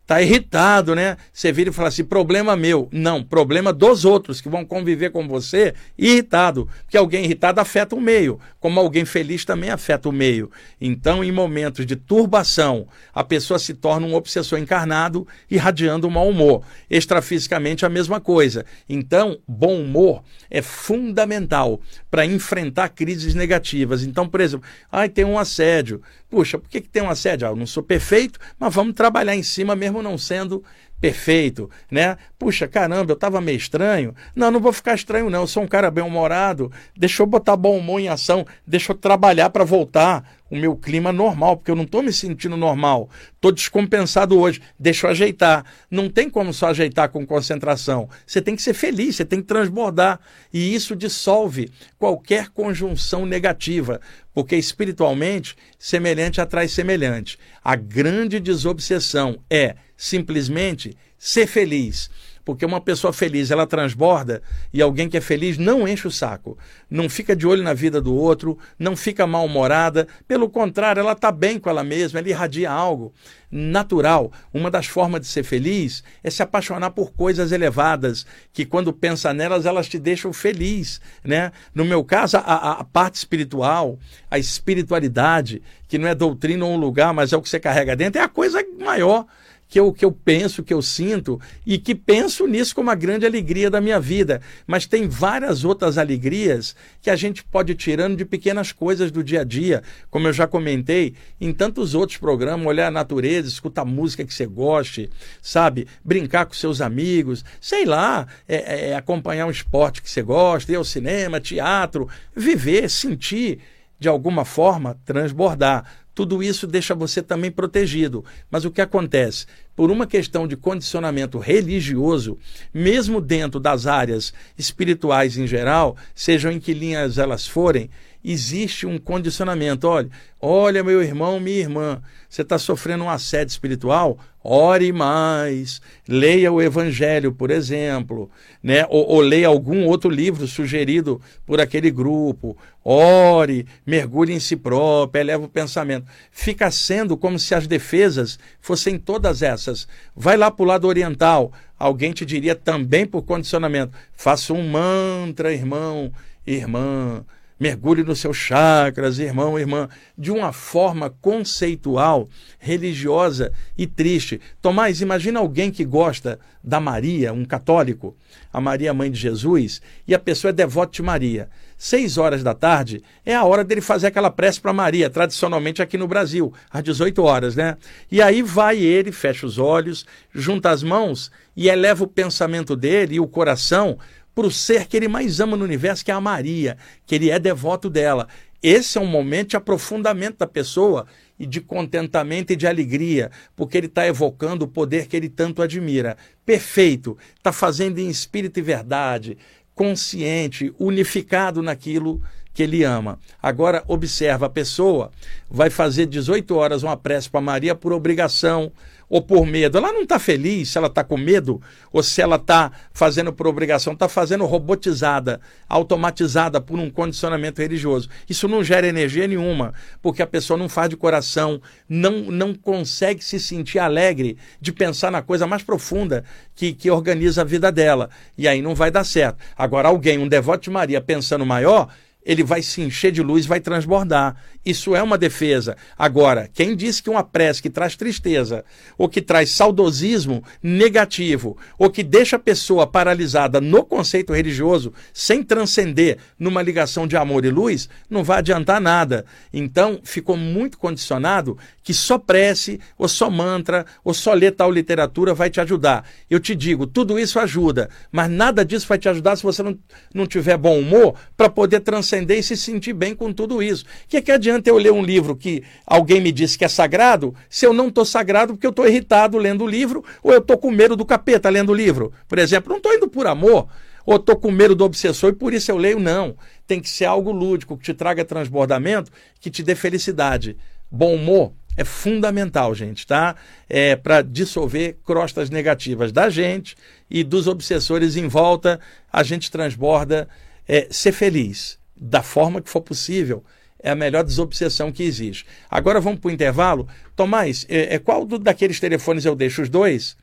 [0.10, 1.18] Está irritado, né?
[1.32, 2.90] Você vira e fala assim: problema meu.
[2.92, 6.68] Não, problema dos outros que vão conviver com você irritado.
[6.82, 10.50] Porque alguém irritado afeta o meio, como alguém feliz também afeta o meio.
[10.82, 16.28] Então, em momentos de turbação, a pessoa se torna um obsessor encarnado, irradiando o mau
[16.28, 16.64] humor.
[16.90, 18.66] Extrafisicamente, a mesma coisa.
[18.90, 24.02] Então, bom humor é fundamental para enfrentar crises negativas.
[24.02, 26.02] Então, por exemplo, ai, tem um assédio.
[26.30, 27.48] Puxa, por que, que tem um assédio?
[27.48, 30.64] Ah, eu não sou perfeito, mas vamos trabalhar em cima mesmo não sendo
[31.00, 32.18] perfeito, né?
[32.38, 34.14] Puxa, caramba, eu estava meio estranho.
[34.36, 35.42] Não, não vou ficar estranho, não.
[35.42, 36.72] Eu sou um cara bem-humorado.
[36.96, 38.46] Deixa eu botar bom humor em ação.
[38.68, 42.58] Deixa eu trabalhar para voltar o meu clima normal, porque eu não estou me sentindo
[42.58, 43.10] normal.
[43.36, 44.62] Estou descompensado hoje.
[44.78, 45.64] Deixa eu ajeitar.
[45.90, 48.10] Não tem como só ajeitar com concentração.
[48.26, 50.20] Você tem que ser feliz, você tem que transbordar.
[50.52, 54.02] E isso dissolve qualquer conjunção negativa,
[54.34, 57.38] porque espiritualmente, semelhante atrai semelhante.
[57.64, 62.10] A grande desobsessão é simplesmente ser feliz.
[62.46, 64.42] Porque uma pessoa feliz, ela transborda
[64.74, 66.58] e alguém que é feliz não enche o saco.
[66.90, 70.08] Não fica de olho na vida do outro, não fica mal-humorada.
[70.28, 73.14] Pelo contrário, ela está bem com ela mesma, ela irradia algo
[73.52, 74.32] natural.
[74.54, 79.34] Uma das formas de ser feliz é se apaixonar por coisas elevadas, que quando pensa
[79.34, 81.00] nelas, elas te deixam feliz.
[81.24, 81.52] Né?
[81.76, 84.00] No meu caso, a, a parte espiritual,
[84.32, 87.96] a espiritualidade, que não é doutrina ou um lugar, mas é o que você carrega
[87.96, 89.28] dentro, é a coisa maior
[89.70, 93.26] que eu, que eu penso, que eu sinto e que penso nisso como a grande
[93.26, 94.42] alegria da minha vida.
[94.66, 99.24] Mas tem várias outras alegrias que a gente pode ir tirando de pequenas coisas do
[99.24, 103.86] dia a dia, como eu já comentei em tantos outros programas, olhar a natureza, escutar
[103.86, 105.88] música que você goste, sabe?
[106.04, 110.72] Brincar com seus amigos, sei lá, é, é, é acompanhar um esporte que você gosta,
[110.72, 113.60] ir ao cinema, teatro, viver, sentir
[114.00, 115.86] de alguma forma transbordar.
[116.20, 118.26] Tudo isso deixa você também protegido.
[118.52, 119.46] Mas o que acontece?
[119.80, 122.38] Por uma questão de condicionamento religioso,
[122.74, 127.90] mesmo dentro das áreas espirituais em geral, sejam em que linhas elas forem,
[128.22, 129.88] existe um condicionamento.
[129.88, 130.10] Olha,
[130.42, 134.20] olha, meu irmão, minha irmã, você está sofrendo um assédio espiritual?
[134.42, 138.32] Ore mais, leia o Evangelho, por exemplo,
[138.64, 138.86] né?
[138.90, 142.58] ou, ou leia algum outro livro sugerido por aquele grupo.
[142.84, 146.08] Ore, mergulhe em si próprio, eleva o pensamento.
[146.32, 149.69] Fica sendo como se as defesas fossem todas essas.
[150.16, 155.54] Vai lá para o lado oriental, alguém te diria também por condicionamento: faça um mantra,
[155.54, 156.12] irmão,
[156.46, 157.24] irmã.
[157.60, 164.40] Mergulhe nos seus chakras, irmão, irmã, de uma forma conceitual, religiosa e triste.
[164.62, 168.16] Tomás, imagina alguém que gosta da Maria, um católico,
[168.54, 171.50] a Maria, mãe de Jesus, e a pessoa é devota de Maria.
[171.82, 175.98] Seis horas da tarde é a hora dele fazer aquela prece para Maria, tradicionalmente aqui
[175.98, 177.78] no Brasil, às 18 horas, né?
[178.12, 183.16] E aí vai ele, fecha os olhos, junta as mãos e eleva o pensamento dele
[183.16, 183.98] e o coração
[184.36, 187.30] para o ser que ele mais ama no universo, que é a Maria, que ele
[187.30, 188.28] é devoto dela.
[188.62, 191.08] Esse é um momento de aprofundamento da pessoa
[191.40, 195.62] e de contentamento e de alegria, porque ele está evocando o poder que ele tanto
[195.62, 196.18] admira.
[196.46, 199.38] Perfeito, está fazendo em espírito e verdade,
[199.80, 202.22] consciente, unificado naquilo
[202.54, 203.18] que ele ama.
[203.42, 205.10] Agora, observa: a pessoa
[205.50, 208.74] vai fazer 18 horas uma prece para Maria por obrigação,
[209.10, 209.78] ou por medo.
[209.78, 213.48] Ela não está feliz se ela está com medo ou se ela está fazendo por
[213.48, 218.10] obrigação, está fazendo robotizada, automatizada por um condicionamento religioso.
[218.30, 223.24] Isso não gera energia nenhuma, porque a pessoa não faz de coração, não, não consegue
[223.24, 226.24] se sentir alegre de pensar na coisa mais profunda
[226.56, 228.10] que, que organiza a vida dela.
[228.38, 229.40] E aí não vai dar certo.
[229.58, 231.90] Agora, alguém, um devoto de Maria, pensando maior
[232.24, 234.36] ele vai se encher de luz, vai transbordar.
[234.70, 235.76] Isso é uma defesa.
[235.98, 238.64] Agora, quem diz que uma prece que traz tristeza,
[239.00, 245.42] ou que traz saudosismo negativo, ou que deixa a pessoa paralisada no conceito religioso, sem
[245.42, 249.26] transcender numa ligação de amor e luz, não vai adiantar nada.
[249.52, 255.34] Então, ficou muito condicionado que só prece, ou só mantra, ou só ler tal literatura
[255.34, 256.08] vai te ajudar.
[256.30, 259.76] Eu te digo, tudo isso ajuda, mas nada disso vai te ajudar se você não,
[260.14, 263.86] não tiver bom humor para poder transcender e se sentir bem com tudo isso.
[263.86, 266.68] O que, é que adianta eu ler um livro que alguém me disse que é
[266.68, 270.40] sagrado, se eu não estou sagrado porque eu estou irritado lendo o livro, ou eu
[270.40, 272.12] estou com medo do capeta lendo o livro?
[272.28, 273.68] Por exemplo, não estou indo por amor,
[274.06, 276.36] ou estou com medo do obsessor e por isso eu leio, não.
[276.68, 280.58] Tem que ser algo lúdico, que te traga transbordamento, que te dê felicidade.
[280.92, 283.36] Bom humor é fundamental, gente, tá?
[283.70, 286.76] É para dissolver crostas negativas da gente
[287.10, 288.80] e dos obsessores em volta.
[289.12, 290.28] A gente transborda
[290.68, 293.44] é, ser feliz da forma que for possível,
[293.82, 295.46] é a melhor desobsessão que existe.
[295.70, 296.88] Agora vamos para o intervalo.
[297.16, 300.18] Tomás, é, é, qual do, daqueles telefones eu deixo os dois?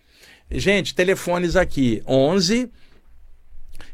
[0.51, 2.71] Gente, telefones aqui: 11,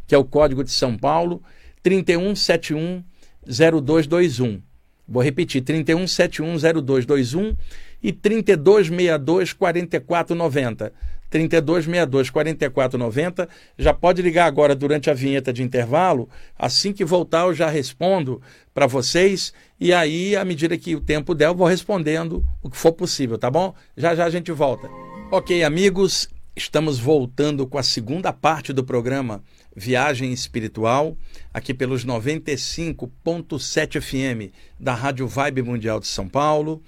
[0.07, 1.43] que é o código de São Paulo,
[1.83, 3.03] 3171
[3.47, 4.63] 0221.
[5.09, 7.57] Vou repetir: 3171 0221
[8.03, 10.93] e 3262 4490.
[11.33, 13.49] 3262 4490.
[13.79, 16.29] Já pode ligar agora durante a vinheta de intervalo.
[16.59, 18.43] Assim que voltar, eu já respondo
[18.75, 19.55] para vocês.
[19.81, 23.39] E aí, à medida que o tempo der, eu vou respondendo o que for possível,
[23.39, 23.75] tá bom?
[23.97, 24.89] Já já a gente volta.
[25.31, 29.43] Ok, amigos, estamos voltando com a segunda parte do programa
[29.75, 31.17] Viagem Espiritual,
[31.53, 36.83] aqui pelos 95.7 FM da Rádio Vibe Mundial de São Paulo.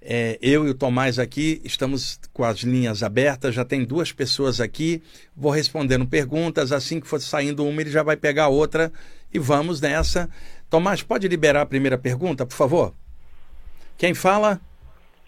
[0.00, 4.60] É, eu e o Tomás aqui estamos com as linhas abertas, já tem duas pessoas
[4.60, 5.02] aqui.
[5.36, 6.72] Vou respondendo perguntas.
[6.72, 8.92] Assim que for saindo uma, ele já vai pegar outra
[9.32, 10.28] e vamos nessa.
[10.70, 12.94] Tomás, pode liberar a primeira pergunta, por favor?
[13.96, 14.60] Quem fala?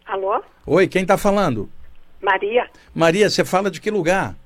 [0.07, 0.43] Alô?
[0.67, 1.69] Oi, quem está falando?
[2.23, 2.69] Maria.
[2.95, 4.37] Maria, você fala de que lugar?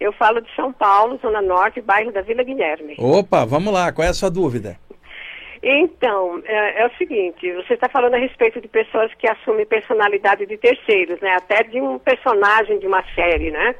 [0.00, 2.94] Eu falo de São Paulo, Zona Norte, bairro da Vila Guilherme.
[2.98, 4.78] Opa, vamos lá, qual é a sua dúvida?
[5.66, 10.44] Então, é, é, o seguinte, você está falando a respeito de pessoas que assumem personalidade
[10.44, 11.36] de terceiros, né?
[11.36, 13.74] Até de um personagem de uma série, né?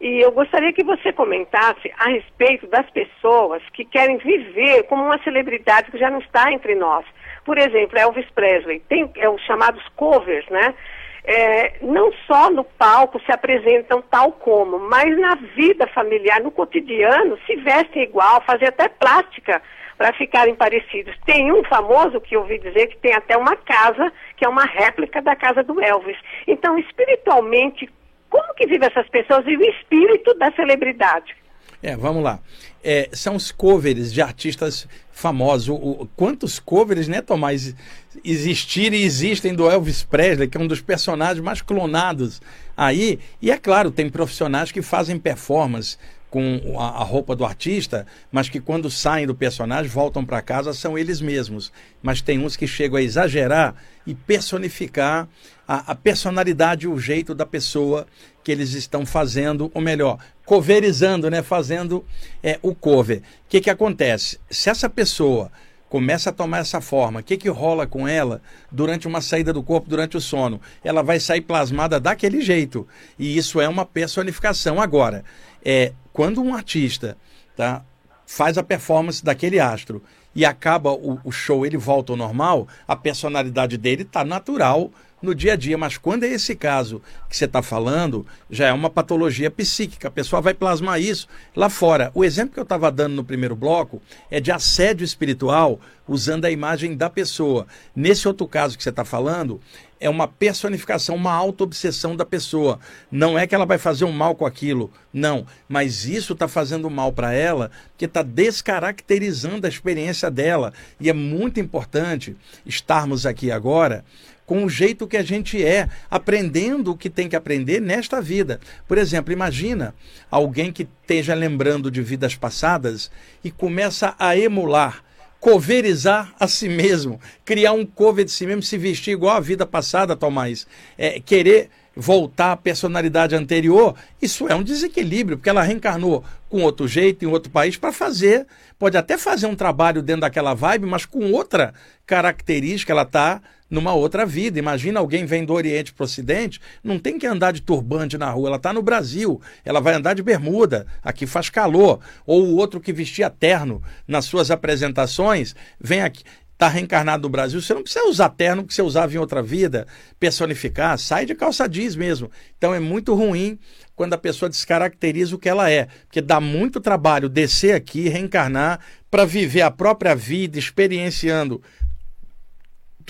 [0.00, 5.22] E eu gostaria que você comentasse a respeito das pessoas que querem viver como uma
[5.22, 7.06] celebridade que já não está entre nós.
[7.44, 10.74] Por exemplo, Elvis Presley, tem é, os chamados covers, né?
[11.22, 17.38] É, não só no palco se apresentam tal como, mas na vida familiar, no cotidiano,
[17.46, 19.62] se vestem igual, fazem até plástica
[20.00, 21.14] para ficarem parecidos.
[21.26, 25.20] Tem um famoso que ouvi dizer que tem até uma casa que é uma réplica
[25.20, 26.16] da casa do Elvis.
[26.48, 27.86] Então, espiritualmente,
[28.30, 31.36] como que vivem essas pessoas e o espírito da celebridade?
[31.82, 32.40] É, vamos lá.
[32.82, 35.68] É, são os covers de artistas famosos.
[35.68, 37.76] O, o, quantos covers, né, Tomás,
[38.24, 42.40] existirem e existem do Elvis Presley, que é um dos personagens mais clonados
[42.74, 43.18] aí.
[43.42, 45.98] E é claro, tem profissionais que fazem performance
[46.30, 50.96] com a, roupa do artista, mas que quando saem do personagem, voltam para casa, são
[50.96, 51.72] eles mesmos.
[52.00, 53.74] Mas tem uns que chegam a exagerar
[54.06, 55.28] e personificar
[55.66, 58.06] a, a personalidade o jeito da pessoa
[58.44, 61.42] que eles estão fazendo, ou melhor, coverizando, né?
[61.42, 62.04] Fazendo
[62.42, 63.18] é, o cover.
[63.18, 64.38] O que, que acontece?
[64.48, 65.50] Se essa pessoa
[65.90, 68.40] começa a tomar essa forma, o que, que rola com ela
[68.70, 70.60] durante uma saída do corpo, durante o sono?
[70.84, 72.86] Ela vai sair plasmada daquele jeito.
[73.18, 74.80] E isso é uma personificação.
[74.80, 75.24] Agora,
[75.64, 77.16] é, quando um artista
[77.56, 77.84] tá,
[78.26, 80.02] faz a performance daquele astro
[80.34, 84.90] e acaba o, o show, ele volta ao normal, a personalidade dele está natural
[85.22, 85.76] no dia a dia.
[85.76, 90.08] Mas quando é esse caso que você está falando, já é uma patologia psíquica.
[90.08, 92.10] A pessoa vai plasmar isso lá fora.
[92.14, 96.50] O exemplo que eu estava dando no primeiro bloco é de assédio espiritual usando a
[96.50, 97.66] imagem da pessoa.
[97.94, 99.60] Nesse outro caso que você está falando,
[100.00, 102.80] é uma personificação, uma auto-obsessão da pessoa.
[103.10, 105.46] Não é que ela vai fazer um mal com aquilo, não.
[105.68, 110.72] Mas isso está fazendo mal para ela, que está descaracterizando a experiência dela.
[110.98, 112.34] E é muito importante
[112.64, 114.04] estarmos aqui agora
[114.46, 118.58] com o jeito que a gente é, aprendendo o que tem que aprender nesta vida.
[118.88, 119.94] Por exemplo, imagina
[120.28, 123.12] alguém que esteja lembrando de vidas passadas
[123.44, 125.04] e começa a emular
[125.40, 129.66] coverizar a si mesmo, criar um cover de si mesmo, se vestir igual à vida
[129.66, 130.66] passada, Tomás,
[130.98, 136.88] é, querer voltar à personalidade anterior, isso é um desequilíbrio, porque ela reencarnou com outro
[136.88, 138.46] jeito, em outro país, para fazer,
[138.78, 141.74] pode até fazer um trabalho dentro daquela vibe, mas com outra
[142.06, 144.58] característica, ela está numa outra vida.
[144.58, 148.28] Imagina alguém vem do Oriente para o Ocidente, não tem que andar de turbante na
[148.30, 152.00] rua, ela está no Brasil, ela vai andar de bermuda, aqui faz calor.
[152.26, 156.24] Ou o outro que vestia terno nas suas apresentações, vem aqui
[156.60, 159.86] está reencarnado no Brasil, você não precisa usar terno que você usava em outra vida,
[160.18, 162.30] personificar, sai de calça jeans mesmo.
[162.58, 163.58] Então é muito ruim
[163.96, 168.78] quando a pessoa descaracteriza o que ela é, porque dá muito trabalho descer aqui, reencarnar,
[169.10, 171.62] para viver a própria vida, experienciando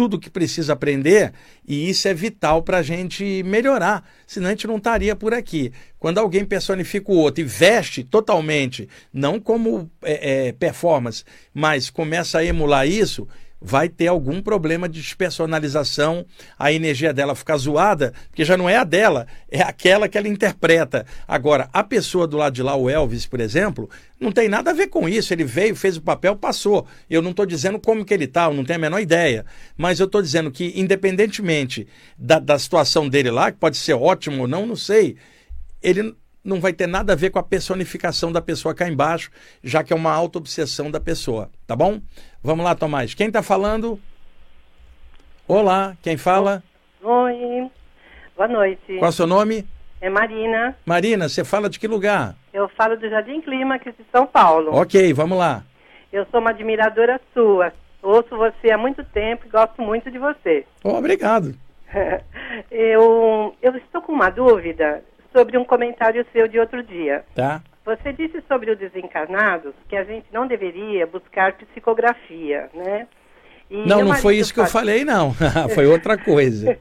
[0.00, 1.30] tudo que precisa aprender
[1.68, 5.74] e isso é vital para a gente melhorar, senão a gente não estaria por aqui.
[5.98, 12.38] Quando alguém personifica o outro e veste totalmente, não como é, é, performance, mas começa
[12.38, 13.28] a emular isso,
[13.60, 16.24] vai ter algum problema de despersonalização,
[16.58, 20.28] a energia dela fica zoada, porque já não é a dela, é aquela que ela
[20.28, 21.04] interpreta.
[21.28, 24.74] Agora, a pessoa do lado de lá, o Elvis, por exemplo, não tem nada a
[24.74, 25.32] ver com isso.
[25.32, 26.86] Ele veio, fez o papel, passou.
[27.08, 29.44] Eu não estou dizendo como que ele está, eu não tenho a menor ideia.
[29.76, 34.42] Mas eu estou dizendo que, independentemente da, da situação dele lá, que pode ser ótimo
[34.42, 35.16] ou não, não sei,
[35.82, 39.30] ele não vai ter nada a ver com a personificação da pessoa cá embaixo,
[39.62, 42.00] já que é uma auto-obsessão da pessoa, tá bom?
[42.42, 43.14] Vamos lá, Tomás.
[43.14, 44.00] Quem está falando?
[45.46, 46.62] Olá, quem fala?
[47.02, 47.70] Oi,
[48.36, 48.98] boa noite.
[48.98, 49.66] Qual é o seu nome?
[50.00, 50.76] É Marina.
[50.86, 52.34] Marina, você fala de que lugar?
[52.52, 54.74] Eu falo do Jardim Clima, aqui de São Paulo.
[54.74, 55.62] Ok, vamos lá.
[56.10, 57.72] Eu sou uma admiradora sua.
[58.02, 60.64] Ouço você há muito tempo e gosto muito de você.
[60.82, 61.54] Oh, obrigado.
[62.70, 67.24] eu, eu estou com uma dúvida sobre um comentário seu de outro dia.
[67.34, 67.62] Tá.
[67.84, 73.06] Você disse sobre o desencarnados que a gente não deveria buscar psicografia, né?
[73.70, 75.32] E não, não foi isso que eu falei, não.
[75.74, 76.76] foi outra coisa.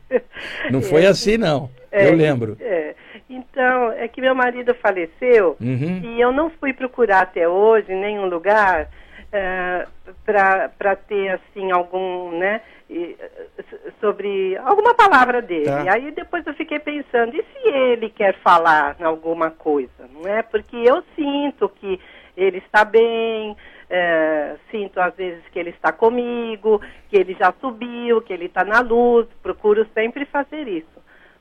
[0.72, 1.70] Não foi é, assim, não.
[1.92, 2.58] É, eu lembro.
[2.60, 2.96] É.
[3.30, 6.02] Então, é que meu marido faleceu uhum.
[6.04, 8.90] e eu não fui procurar até hoje nenhum lugar
[9.28, 9.88] uh,
[10.26, 12.62] para ter, assim, algum, né,
[13.99, 15.65] sobre alguma palavra dele.
[15.65, 15.93] Tá.
[15.93, 20.41] Aí depois eu fiquei pensando, e se ele quer falar alguma coisa, não é?
[20.41, 21.99] Porque eu sinto que
[22.36, 23.56] ele está bem,
[23.89, 28.63] é, sinto às vezes que ele está comigo, que ele já subiu, que ele está
[28.63, 30.99] na luz, procuro sempre fazer isso.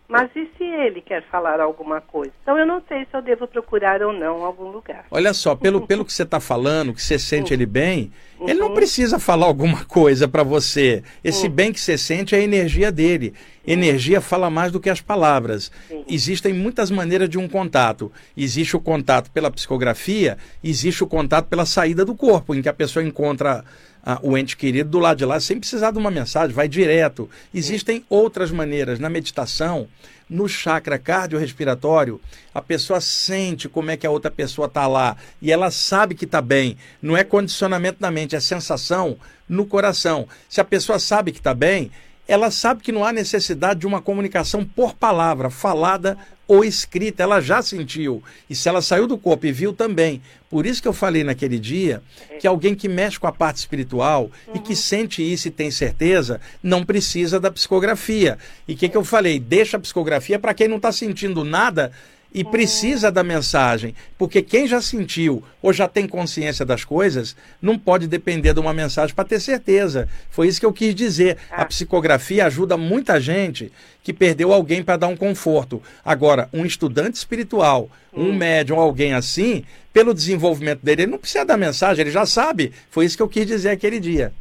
[0.08, 2.32] Mas e se ele quer falar alguma coisa?
[2.42, 5.04] Então eu não sei se eu devo procurar ou não algum lugar.
[5.10, 8.48] Olha só, pelo, pelo que você está falando, que você sente ele bem, uhum.
[8.48, 11.02] ele não precisa falar alguma coisa para você.
[11.22, 11.52] Esse uhum.
[11.52, 13.34] bem que você sente é a energia dele.
[13.66, 15.70] Energia fala mais do que as palavras.
[15.88, 16.02] Sim.
[16.08, 18.10] Existem muitas maneiras de um contato.
[18.34, 22.72] Existe o contato pela psicografia, existe o contato pela saída do corpo, em que a
[22.72, 23.62] pessoa encontra
[24.04, 27.28] ah, o ente querido do lado de lá sem precisar de uma mensagem, vai direto.
[27.52, 28.98] Existem outras maneiras.
[28.98, 29.88] Na meditação,
[30.28, 32.20] no chakra cardiorrespiratório,
[32.54, 36.24] a pessoa sente como é que a outra pessoa está lá e ela sabe que
[36.24, 36.76] está bem.
[37.00, 39.16] Não é condicionamento da mente, é sensação
[39.48, 40.28] no coração.
[40.48, 41.90] Se a pessoa sabe que está bem,
[42.28, 47.40] ela sabe que não há necessidade de uma comunicação por palavra, falada ou escrita, ela
[47.40, 48.22] já sentiu.
[48.48, 50.22] E se ela saiu do corpo e viu também.
[50.48, 52.02] Por isso que eu falei naquele dia
[52.40, 54.54] que alguém que mexe com a parte espiritual uhum.
[54.54, 58.38] e que sente isso e tem certeza, não precisa da psicografia.
[58.66, 59.38] E o que, que eu falei?
[59.38, 61.92] Deixa a psicografia para quem não está sentindo nada
[62.32, 67.78] e precisa da mensagem, porque quem já sentiu ou já tem consciência das coisas não
[67.78, 70.08] pode depender de uma mensagem para ter certeza.
[70.30, 71.38] Foi isso que eu quis dizer.
[71.50, 71.64] A ah.
[71.64, 75.82] psicografia ajuda muita gente que perdeu alguém para dar um conforto.
[76.04, 78.34] Agora, um estudante espiritual, um hum.
[78.34, 82.72] médium, alguém assim, pelo desenvolvimento dele, ele não precisa da mensagem, ele já sabe.
[82.90, 84.32] Foi isso que eu quis dizer aquele dia.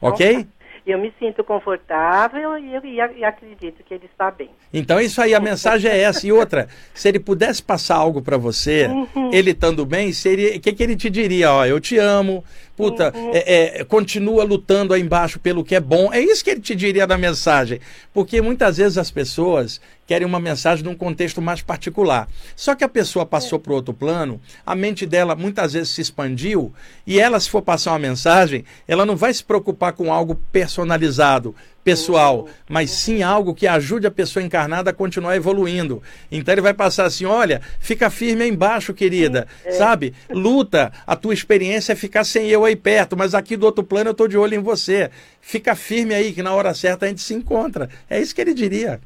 [0.00, 0.46] Ok?
[0.90, 4.48] Eu me sinto confortável e, eu, e, acredito que ele está bem.
[4.72, 6.26] Então, isso aí, a mensagem é essa.
[6.26, 9.30] E outra, se ele pudesse passar algo para você, uhum.
[9.30, 11.52] ele estando bem, seria, o que, que ele te diria?
[11.52, 12.42] Ó, eu te amo,
[12.78, 16.12] puta, é, é, continua lutando aí embaixo pelo que é bom.
[16.12, 17.80] É isso que ele te diria na mensagem.
[18.14, 22.28] Porque muitas vezes as pessoas querem uma mensagem num contexto mais particular.
[22.54, 26.72] Só que a pessoa passou para outro plano, a mente dela muitas vezes se expandiu,
[27.06, 31.54] e ela, se for passar uma mensagem, ela não vai se preocupar com algo personalizado,
[31.88, 36.02] pessoal, mas sim algo que ajude a pessoa encarnada a continuar evoluindo.
[36.30, 39.72] Então ele vai passar assim: olha, fica firme aí embaixo, querida, é.
[39.72, 40.14] sabe?
[40.28, 44.08] Luta, a tua experiência é ficar sem eu aí perto, mas aqui do outro plano
[44.08, 45.10] eu estou de olho em você.
[45.40, 47.88] Fica firme aí, que na hora certa a gente se encontra.
[48.10, 49.00] É isso que ele diria.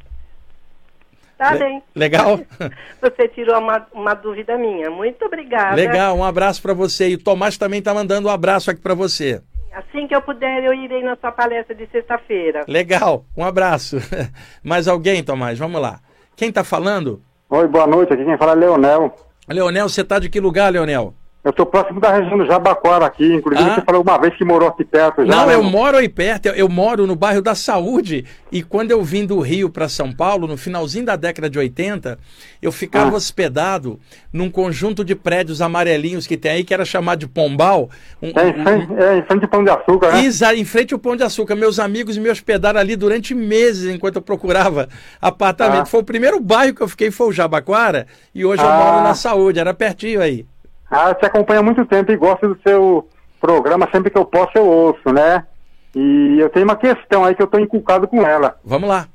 [1.39, 1.83] Tá Le bem.
[1.95, 2.41] Legal?
[3.01, 4.91] Você tirou uma, uma dúvida minha.
[4.91, 5.75] Muito obrigada.
[5.75, 7.09] Legal, um abraço para você.
[7.09, 9.43] E o Tomás também está mandando um abraço aqui para você.
[9.73, 12.65] Assim que eu puder, eu irei na sua palestra de sexta-feira.
[12.69, 13.97] Legal, um abraço.
[14.63, 15.59] Mais alguém, Tomás?
[15.59, 16.01] Vamos lá.
[16.37, 17.23] Quem está falando?
[17.49, 18.13] Oi, boa noite.
[18.13, 19.15] Aqui quem fala é Leonel.
[19.49, 21.15] Leonel, você está de que lugar, Leonel?
[21.45, 23.35] Eu estou próximo da região do Jabaquara aqui.
[23.35, 23.75] Inclusive, ah.
[23.75, 25.27] você falou uma vez que morou aqui perto.
[25.27, 25.55] Já, Não, né?
[25.57, 26.47] eu moro aí perto.
[26.47, 28.25] Eu, eu, moro no bairro da Saúde.
[28.53, 32.17] E quando eu vim do Rio para São Paulo, no finalzinho da década de 80,
[32.61, 33.15] eu ficava ah.
[33.15, 33.99] hospedado
[34.33, 37.91] num conjunto de prédios amarelinhos que tem aí, que era chamado de Pombal.
[38.23, 38.99] Um, é, em frente, um...
[38.99, 40.25] é, em frente ao Pão de Açúcar, né?
[40.25, 41.57] Exato, em frente ao Pão de Açúcar.
[41.57, 44.89] Meus amigos me hospedaram ali durante meses enquanto eu procurava
[45.21, 45.83] apartamento.
[45.83, 45.87] Ah.
[45.87, 48.07] Foi o primeiro bairro que eu fiquei, foi o Jabaquara.
[48.33, 48.79] E hoje eu ah.
[48.79, 49.59] moro na Saúde.
[49.59, 50.47] Era pertinho aí.
[50.93, 53.09] Ah, te acompanha há muito tempo e gosto do seu
[53.41, 55.47] programa, sempre que eu posso eu ouço, né?
[55.95, 58.57] E eu tenho uma questão aí que eu estou inculcado com ela.
[58.63, 59.07] Vamos lá.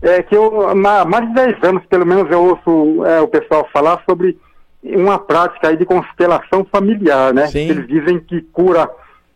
[0.00, 3.68] É que eu, há mais de 10 anos, pelo menos, eu ouço é, o pessoal
[3.72, 4.38] falar sobre
[4.80, 7.48] uma prática aí de constelação familiar, né?
[7.48, 7.68] Sim.
[7.68, 8.88] Eles dizem que cura,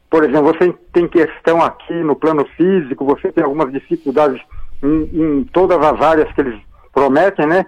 [0.09, 4.41] por exemplo, você tem questão aqui no plano físico, você tem algumas dificuldades
[4.81, 6.61] em, em todas as áreas que eles
[6.93, 7.67] prometem, né?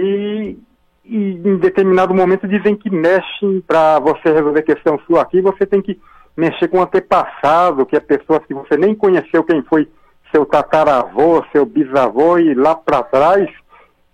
[0.00, 0.56] E
[1.04, 5.82] e em determinado momento dizem que mexem para você resolver questão sua aqui, você tem
[5.82, 6.00] que
[6.36, 9.88] mexer com o antepassado, que é pessoas que você nem conheceu quem foi
[10.32, 13.48] seu tataravô, seu bisavô e lá para trás,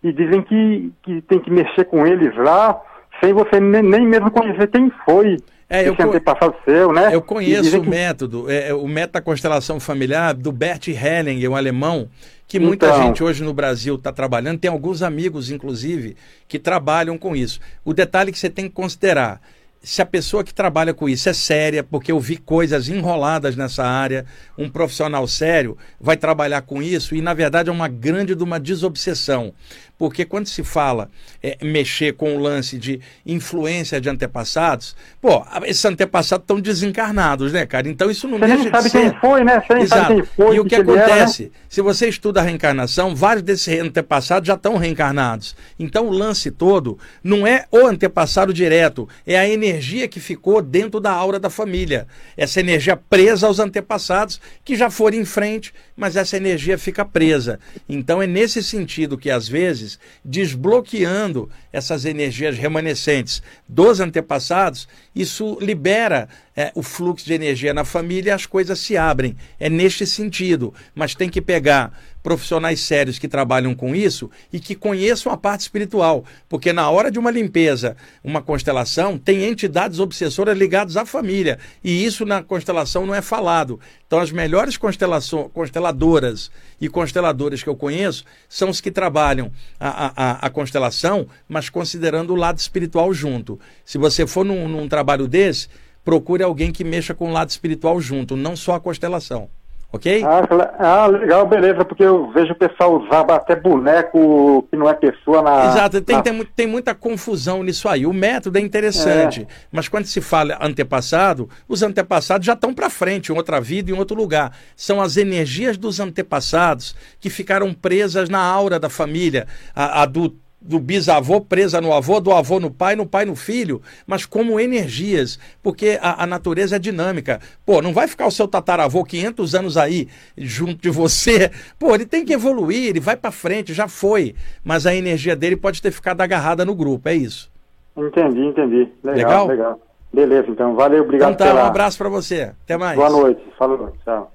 [0.03, 2.80] e dizem que, que tem que mexer com eles lá,
[3.22, 5.36] sem você nem, nem mesmo conhecer quem foi.
[5.71, 7.11] É, eu, antepassado seu, né?
[7.12, 7.89] Eu conheço o que...
[7.89, 12.09] método, é, é, o método da constelação familiar do Bert Hellinger, um alemão,
[12.47, 13.03] que muita então...
[13.03, 16.16] gente hoje no Brasil está trabalhando, tem alguns amigos, inclusive,
[16.49, 17.61] que trabalham com isso.
[17.85, 19.43] O detalhe que você tem que considerar
[19.83, 23.85] se a pessoa que trabalha com isso é séria, porque eu vi coisas enroladas nessa
[23.85, 28.43] área, um profissional sério vai trabalhar com isso e, na verdade, é uma grande de
[28.43, 29.53] uma desobsessão.
[29.99, 31.11] Porque quando se fala
[31.43, 37.67] é, mexer com o lance de influência de antepassados, pô, esses antepassados estão desencarnados, né,
[37.67, 37.89] cara?
[37.89, 39.61] Então isso não você deixa nem sabe quem foi, né?
[39.61, 40.03] Você nem Exato.
[40.03, 40.57] sabe quem foi.
[40.57, 41.43] E o que, que acontece?
[41.43, 41.59] Era, né?
[41.69, 45.57] Se você estuda a reencarnação, vários desses antepassados já estão reencarnados.
[45.79, 51.01] Então o lance todo não é o antepassado direto, é a energia que ficou dentro
[51.01, 52.07] da aura da família.
[52.37, 57.59] Essa energia presa aos antepassados que já foram em frente, mas essa energia fica presa.
[57.89, 65.59] Então é nesse sentido que às vezes vezes, desbloqueando essas energias remanescentes dos antepassados, isso
[65.61, 69.36] libera é, o fluxo de energia na família e as coisas se abrem.
[69.59, 70.74] É neste sentido.
[70.95, 71.93] Mas tem que pegar
[72.29, 76.26] profissionais sérios que trabalham com isso e que conheçam a parte espiritual.
[76.47, 81.59] Porque na hora de uma limpeza, uma constelação, tem entidades obsessoras ligadas à família.
[81.83, 83.81] E isso na constelação não é falado.
[84.07, 89.51] Então, as melhores consteladoras e consteladores que eu conheço são os que trabalham
[89.81, 93.59] a, a, a constelação, mas considerando o lado espiritual junto.
[93.87, 95.68] Se você for num, num trabalho desse,
[96.05, 99.49] procure alguém que mexa com o lado espiritual junto, não só a constelação.
[99.91, 100.22] Ok?
[100.22, 100.43] Ah,
[100.78, 105.41] ah, legal, beleza, porque eu vejo o pessoal usar até boneco que não é pessoa
[105.41, 105.64] na.
[105.64, 106.22] Exato, tem, na...
[106.22, 108.05] tem, tem, muita confusão nisso aí.
[108.05, 109.47] O método é interessante, é.
[109.72, 113.95] mas quando se fala antepassado, os antepassados já estão para frente, em outra vida, em
[113.95, 114.53] outro lugar.
[114.76, 120.36] São as energias dos antepassados que ficaram presas na aura da família, a, a do
[120.61, 124.59] do bisavô presa no avô, do avô no pai, no pai no filho, mas como
[124.59, 127.41] energias, porque a, a, natureza é dinâmica.
[127.65, 131.51] Pô, não vai ficar o seu tataravô 500 anos aí junto de você.
[131.79, 134.35] Pô, ele tem que evoluir, ele vai para frente, já foi,
[134.65, 137.51] mas a energia dele pode ter ficado agarrada no grupo, é isso.
[137.97, 138.89] Entendi, entendi.
[139.03, 139.47] Legal, legal.
[139.47, 139.81] legal.
[140.13, 141.65] Beleza, então, valeu, obrigado então tá, pela...
[141.65, 142.55] um abraço para você.
[142.65, 142.97] Até mais.
[142.97, 143.43] Boa noite.
[143.59, 144.33] Falou, tchau.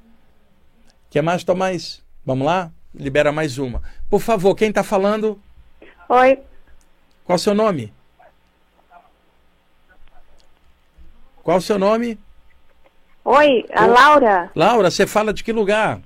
[1.09, 2.03] Quer mais, Tomás?
[2.25, 2.71] Vamos lá?
[2.93, 3.81] Libera mais uma.
[4.09, 5.39] Por favor, quem está falando?
[6.09, 6.39] Oi.
[7.25, 7.93] Qual o seu nome?
[11.41, 12.17] Qual o seu nome?
[13.25, 14.51] Oi, a Laura.
[14.55, 15.99] Laura, você fala de que lugar?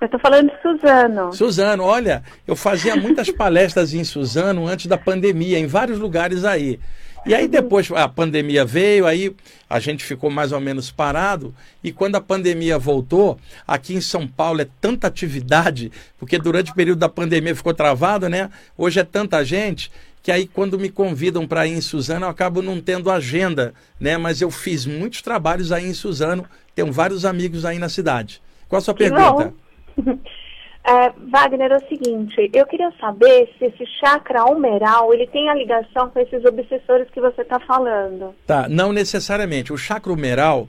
[0.00, 1.32] Eu estou falando de Suzano.
[1.32, 6.80] Suzano, olha, eu fazia muitas palestras em Suzano antes da pandemia, em vários lugares aí.
[7.24, 9.34] E aí depois a pandemia veio, aí
[9.70, 11.54] a gente ficou mais ou menos parado.
[11.82, 16.74] E quando a pandemia voltou, aqui em São Paulo é tanta atividade, porque durante o
[16.74, 18.50] período da pandemia ficou travado, né?
[18.76, 19.90] Hoje é tanta gente
[20.22, 24.16] que aí quando me convidam para ir em Suzano, eu acabo não tendo agenda, né?
[24.16, 26.44] Mas eu fiz muitos trabalhos aí em Suzano,
[26.74, 28.40] tenho vários amigos aí na cidade.
[28.68, 29.52] Qual a sua que pergunta?
[30.84, 35.54] É, Wagner, é o seguinte, eu queria saber se esse chakra humeral, ele tem a
[35.54, 38.34] ligação com esses obsessores que você está falando.
[38.46, 39.72] Tá, não necessariamente.
[39.72, 40.66] O chakra humeral,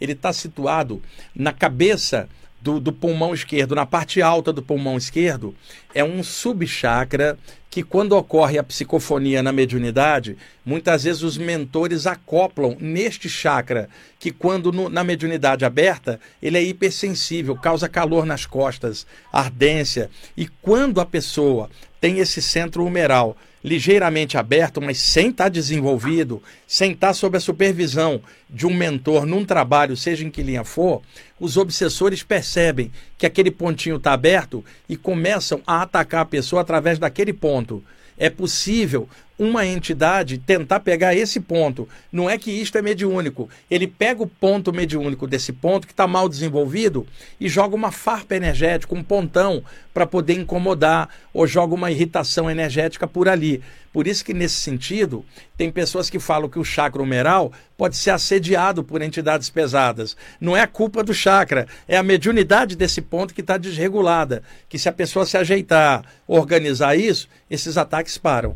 [0.00, 1.02] ele está situado
[1.34, 2.28] na cabeça
[2.60, 5.54] do, do, pulmão esquerdo, na parte alta do pulmão esquerdo,
[5.94, 7.38] é um subchakra
[7.70, 13.88] que quando ocorre a psicofonia na mediunidade, muitas vezes os mentores acoplam neste chakra,
[14.18, 20.10] que quando no, na mediunidade aberta, ele é hipersensível, causa calor nas costas, ardência.
[20.34, 21.68] E quando a pessoa
[22.00, 23.36] tem esse centro humeral
[23.66, 28.72] ligeiramente aberto, mas sem estar tá desenvolvido, sem estar tá sob a supervisão de um
[28.72, 31.02] mentor num trabalho, seja em que linha for,
[31.40, 36.96] os obsessores percebem que aquele pontinho está aberto e começam a atacar a pessoa através
[36.96, 37.82] daquele ponto.
[38.16, 39.08] É possível
[39.38, 41.88] uma entidade tentar pegar esse ponto.
[42.10, 43.48] Não é que isto é mediúnico.
[43.70, 47.06] Ele pega o ponto mediúnico desse ponto que está mal desenvolvido
[47.38, 49.62] e joga uma farpa energética, um pontão,
[49.92, 53.62] para poder incomodar, ou joga uma irritação energética por ali.
[53.92, 55.24] Por isso que, nesse sentido,
[55.56, 60.14] tem pessoas que falam que o chakra humeral pode ser assediado por entidades pesadas.
[60.38, 64.42] Não é a culpa do chakra, é a mediunidade desse ponto que está desregulada.
[64.68, 68.54] Que se a pessoa se ajeitar, organizar isso, esses ataques param.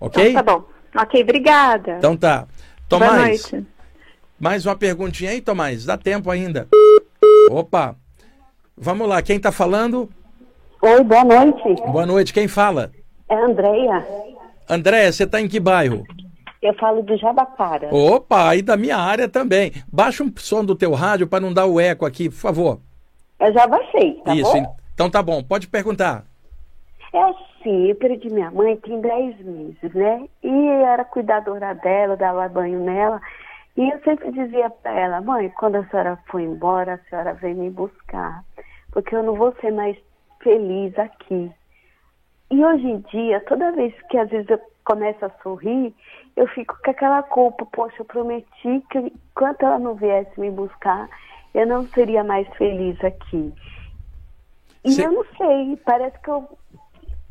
[0.00, 0.30] Ok?
[0.30, 0.64] Então, tá bom.
[0.96, 1.96] Ok, obrigada.
[1.98, 2.46] Então tá.
[2.88, 3.12] Tomás.
[3.12, 3.66] Boa noite.
[4.38, 5.84] Mais uma perguntinha aí, Tomás?
[5.84, 6.68] Dá tempo ainda.
[7.50, 7.96] Opa.
[8.76, 10.08] Vamos lá, quem está falando?
[10.82, 11.74] Oi, boa noite.
[11.86, 12.90] Boa noite, quem fala?
[13.28, 14.06] É Andréia.
[14.68, 16.04] Andréia, você está em que bairro?
[16.60, 17.88] Eu falo de Jabaquara.
[17.94, 19.72] Opa, aí da minha área também.
[19.92, 22.80] Baixa um som do teu rádio para não dar o eco aqui, por favor.
[23.38, 24.76] Eu já baixei, tá Isso, bom?
[24.94, 25.42] então tá bom.
[25.42, 26.24] Pode perguntar.
[27.12, 27.18] É
[27.64, 30.28] assim, eu perdi minha mãe tem 10 meses, né?
[30.42, 33.20] E eu era cuidadora dela, dava banho nela.
[33.76, 37.54] E eu sempre dizia para ela, mãe, quando a senhora for embora, a senhora vem
[37.54, 38.44] me buscar.
[38.92, 39.96] Porque eu não vou ser mais
[40.40, 41.50] feliz aqui.
[42.50, 45.92] E hoje em dia, toda vez que às vezes eu começo a sorrir,
[46.36, 47.66] eu fico com aquela culpa.
[47.66, 51.08] Poxa, eu prometi que enquanto ela não viesse me buscar,
[51.52, 53.52] eu não seria mais feliz aqui.
[54.84, 55.06] E Cê...
[55.06, 56.46] eu não sei, parece que eu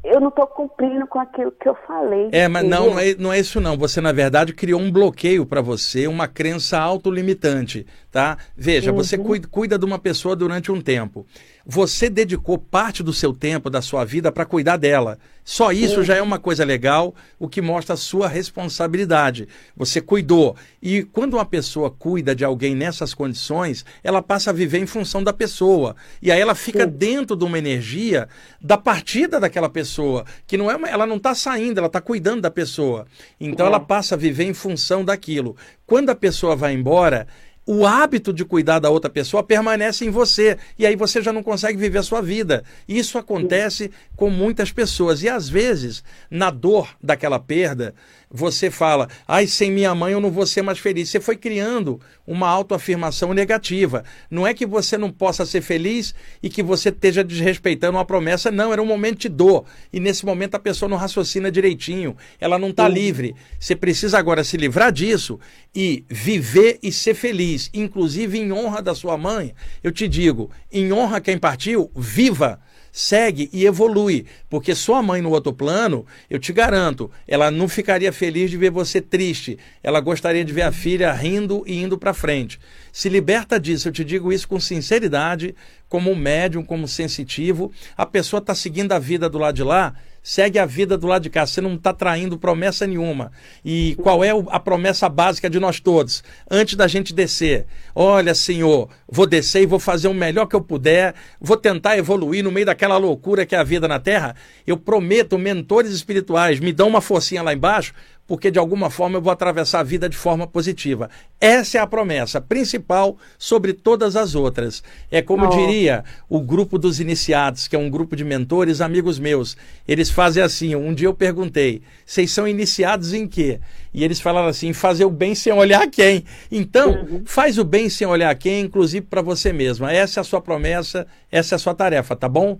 [0.03, 2.29] eu não estou cumprindo com aquilo que eu falei.
[2.31, 3.77] É, mas não, não é, não é isso não.
[3.77, 8.37] Você, na verdade, criou um bloqueio para você, uma crença autolimitante, tá?
[8.55, 8.97] Veja, uhum.
[8.97, 11.25] você cuida, cuida de uma pessoa durante um tempo.
[11.65, 15.17] Você dedicou parte do seu tempo, da sua vida, para cuidar dela.
[15.45, 16.03] Só isso uhum.
[16.03, 19.47] já é uma coisa legal, o que mostra a sua responsabilidade.
[19.75, 20.55] Você cuidou.
[20.81, 25.23] E quando uma pessoa cuida de alguém nessas condições, ela passa a viver em função
[25.23, 25.95] da pessoa.
[26.21, 28.27] E aí ela fica dentro de uma energia
[28.61, 32.41] da partida daquela pessoa, que não é uma, ela não está saindo, ela está cuidando
[32.41, 33.05] da pessoa.
[33.39, 35.55] Então ela passa a viver em função daquilo.
[35.85, 37.27] Quando a pessoa vai embora,
[37.65, 41.43] o hábito de cuidar da outra pessoa permanece em você e aí você já não
[41.43, 42.63] consegue viver a sua vida.
[42.87, 47.95] Isso acontece com muitas pessoas e às vezes, na dor daquela perda,
[48.35, 51.09] você fala: "Ai, sem minha mãe eu não vou ser mais feliz".
[51.09, 54.03] Você foi criando uma autoafirmação negativa.
[54.29, 58.49] Não é que você não possa ser feliz e que você esteja desrespeitando uma promessa,
[58.49, 59.65] não, era um momento de dor.
[59.91, 63.35] E nesse momento a pessoa não raciocina direitinho, ela não está livre.
[63.59, 65.39] Você precisa agora se livrar disso
[65.75, 69.53] e viver e ser feliz, inclusive em honra da sua mãe.
[69.83, 72.59] Eu te digo, em honra quem partiu, viva
[72.93, 74.27] segue e evolui.
[74.47, 78.69] Porque sua mãe no outro plano, eu te garanto, ela não ficaria feliz de ver
[78.69, 79.57] você triste.
[79.81, 82.59] Ela gostaria de ver a filha rindo e indo para frente.
[82.91, 85.55] Se liberta disso, eu te digo isso com sinceridade,
[85.89, 87.71] como médium, como sensitivo.
[87.97, 91.23] A pessoa está seguindo a vida do lado de lá segue a vida do lado
[91.23, 91.45] de cá.
[91.45, 93.31] Você não está traindo promessa nenhuma.
[93.63, 96.23] E qual é a promessa básica de nós todos?
[96.49, 100.61] Antes da gente descer, olha, Senhor, vou descer e vou fazer o melhor que eu
[100.61, 104.35] puder, vou tentar evoluir no meio daquela loucura que é a vida na Terra.
[104.65, 107.93] Eu prometo, mentores espirituais me dão uma forcinha lá embaixo
[108.25, 111.09] porque de alguma forma eu vou atravessar a vida de forma positiva.
[111.39, 114.81] Essa é a promessa principal sobre todas as outras.
[115.11, 115.49] É como oh.
[115.49, 119.57] diria o grupo dos iniciados, que é um grupo de mentores, amigos meus.
[119.87, 120.75] Eles fazem assim.
[120.75, 123.59] Um dia eu perguntei: vocês são iniciados em quê?
[123.93, 126.23] E eles falaram assim: fazer o bem sem olhar quem.
[126.51, 127.23] Então, uhum.
[127.25, 129.91] faz o bem sem olhar quem, inclusive para você mesma.
[129.91, 132.59] Essa é a sua promessa, essa é a sua tarefa, tá bom?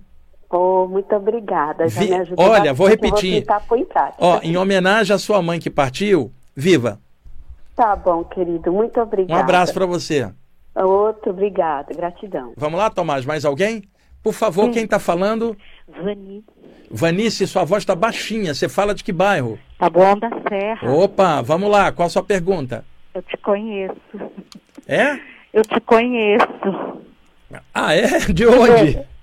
[0.50, 1.88] Oh, muito obrigada.
[1.88, 2.10] Já Vi...
[2.10, 3.44] me ajudou Olha, vou repetir.
[3.68, 3.86] Vou
[4.18, 7.00] Ó, em homenagem à sua mãe que partiu, viva.
[7.74, 8.72] Tá bom, querido.
[8.72, 9.38] Muito obrigada.
[9.38, 10.30] Um abraço para você.
[10.74, 11.92] Outro, obrigada.
[11.94, 12.52] Gratidão.
[12.56, 13.82] Vamos lá, Tomás, mais alguém?
[14.22, 14.72] Por favor, Sim.
[14.72, 15.56] quem está falando?
[15.86, 16.44] Vanice.
[16.90, 18.54] Vanice, sua voz está baixinha.
[18.54, 19.58] Você fala de que bairro?
[19.78, 20.90] Tá bom da Serra.
[20.90, 21.92] Opa, vamos lá.
[21.92, 22.84] Qual a sua pergunta?
[23.12, 23.94] Eu te conheço.
[24.86, 25.18] É?
[25.52, 27.02] Eu te conheço.
[27.72, 28.18] Ah, é?
[28.32, 28.98] De onde?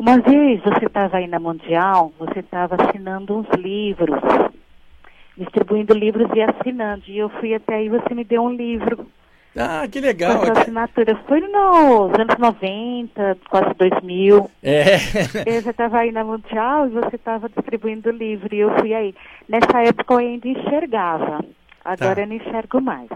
[0.00, 4.18] Uma vez você estava aí na Mundial, você estava assinando uns livros,
[5.36, 7.02] distribuindo livros e assinando.
[7.06, 9.06] E eu fui até aí, você me deu um livro.
[9.54, 10.38] Ah, que legal.
[10.38, 11.20] Com sua assinatura.
[11.28, 14.50] Foi nos anos 90, quase 2000.
[14.62, 14.96] É.
[15.44, 18.54] Eu já estava aí na Mundial e você estava distribuindo livro.
[18.54, 19.14] E eu fui aí.
[19.46, 21.44] Nessa época eu ainda enxergava.
[21.84, 22.22] Agora tá.
[22.22, 23.10] eu não enxergo mais.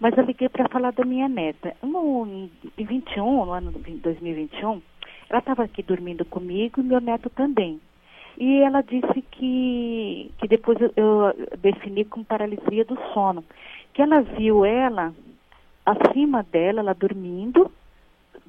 [0.00, 1.76] Mas eu liguei para falar da minha neta.
[1.82, 4.80] No, em 21, no ano 2021,
[5.32, 7.80] ela estava aqui dormindo comigo e meu neto também.
[8.36, 13.42] E ela disse que, que depois eu, eu defini como paralisia do sono.
[13.94, 15.14] Que ela viu ela
[15.86, 17.72] acima dela, ela dormindo,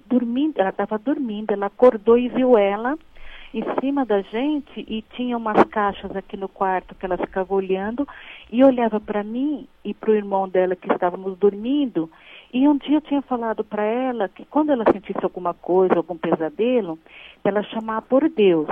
[0.05, 2.97] dormindo, ela estava dormindo, ela acordou e viu ela
[3.53, 8.05] em cima da gente e tinha umas caixas aqui no quarto que ela ficava olhando
[8.51, 12.09] e olhava para mim e para o irmão dela que estávamos dormindo
[12.53, 16.15] e um dia eu tinha falado para ela que quando ela sentisse alguma coisa, algum
[16.15, 16.99] pesadelo,
[17.43, 18.67] ela chamar por Deus.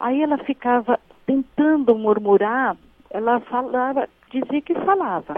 [0.00, 2.76] Aí ela ficava tentando murmurar,
[3.10, 5.36] ela falava, dizia que falava,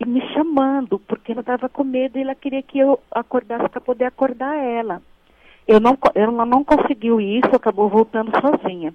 [0.00, 3.80] e me chamando, porque ela estava com medo e ela queria que eu acordasse para
[3.80, 5.00] poder acordar ela.
[5.68, 8.92] Eu não, ela não conseguiu isso, acabou voltando sozinha.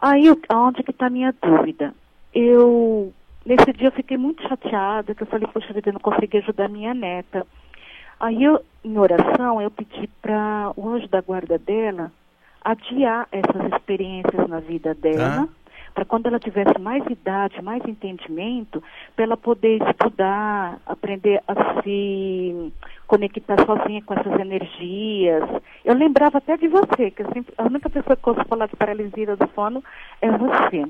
[0.00, 1.92] Aí, onde que está a minha dúvida?
[2.32, 3.12] Eu
[3.44, 6.68] Nesse dia eu fiquei muito chateada, que eu falei, poxa vida, eu não consegui ajudar
[6.68, 7.46] minha neta.
[8.20, 12.10] Aí eu, em oração, eu pedi para o anjo da guarda dela
[12.64, 15.48] adiar essas experiências na vida dela, ah.
[15.94, 18.82] para quando ela tivesse mais idade, mais entendimento,
[19.14, 22.72] para ela poder estudar, aprender a se
[23.06, 25.44] conectar sozinha com essas energias.
[25.84, 28.76] Eu lembrava até de você, que sempre, a única pessoa que eu ouço falar de
[28.76, 29.82] paralisia do sono
[30.20, 30.84] é você.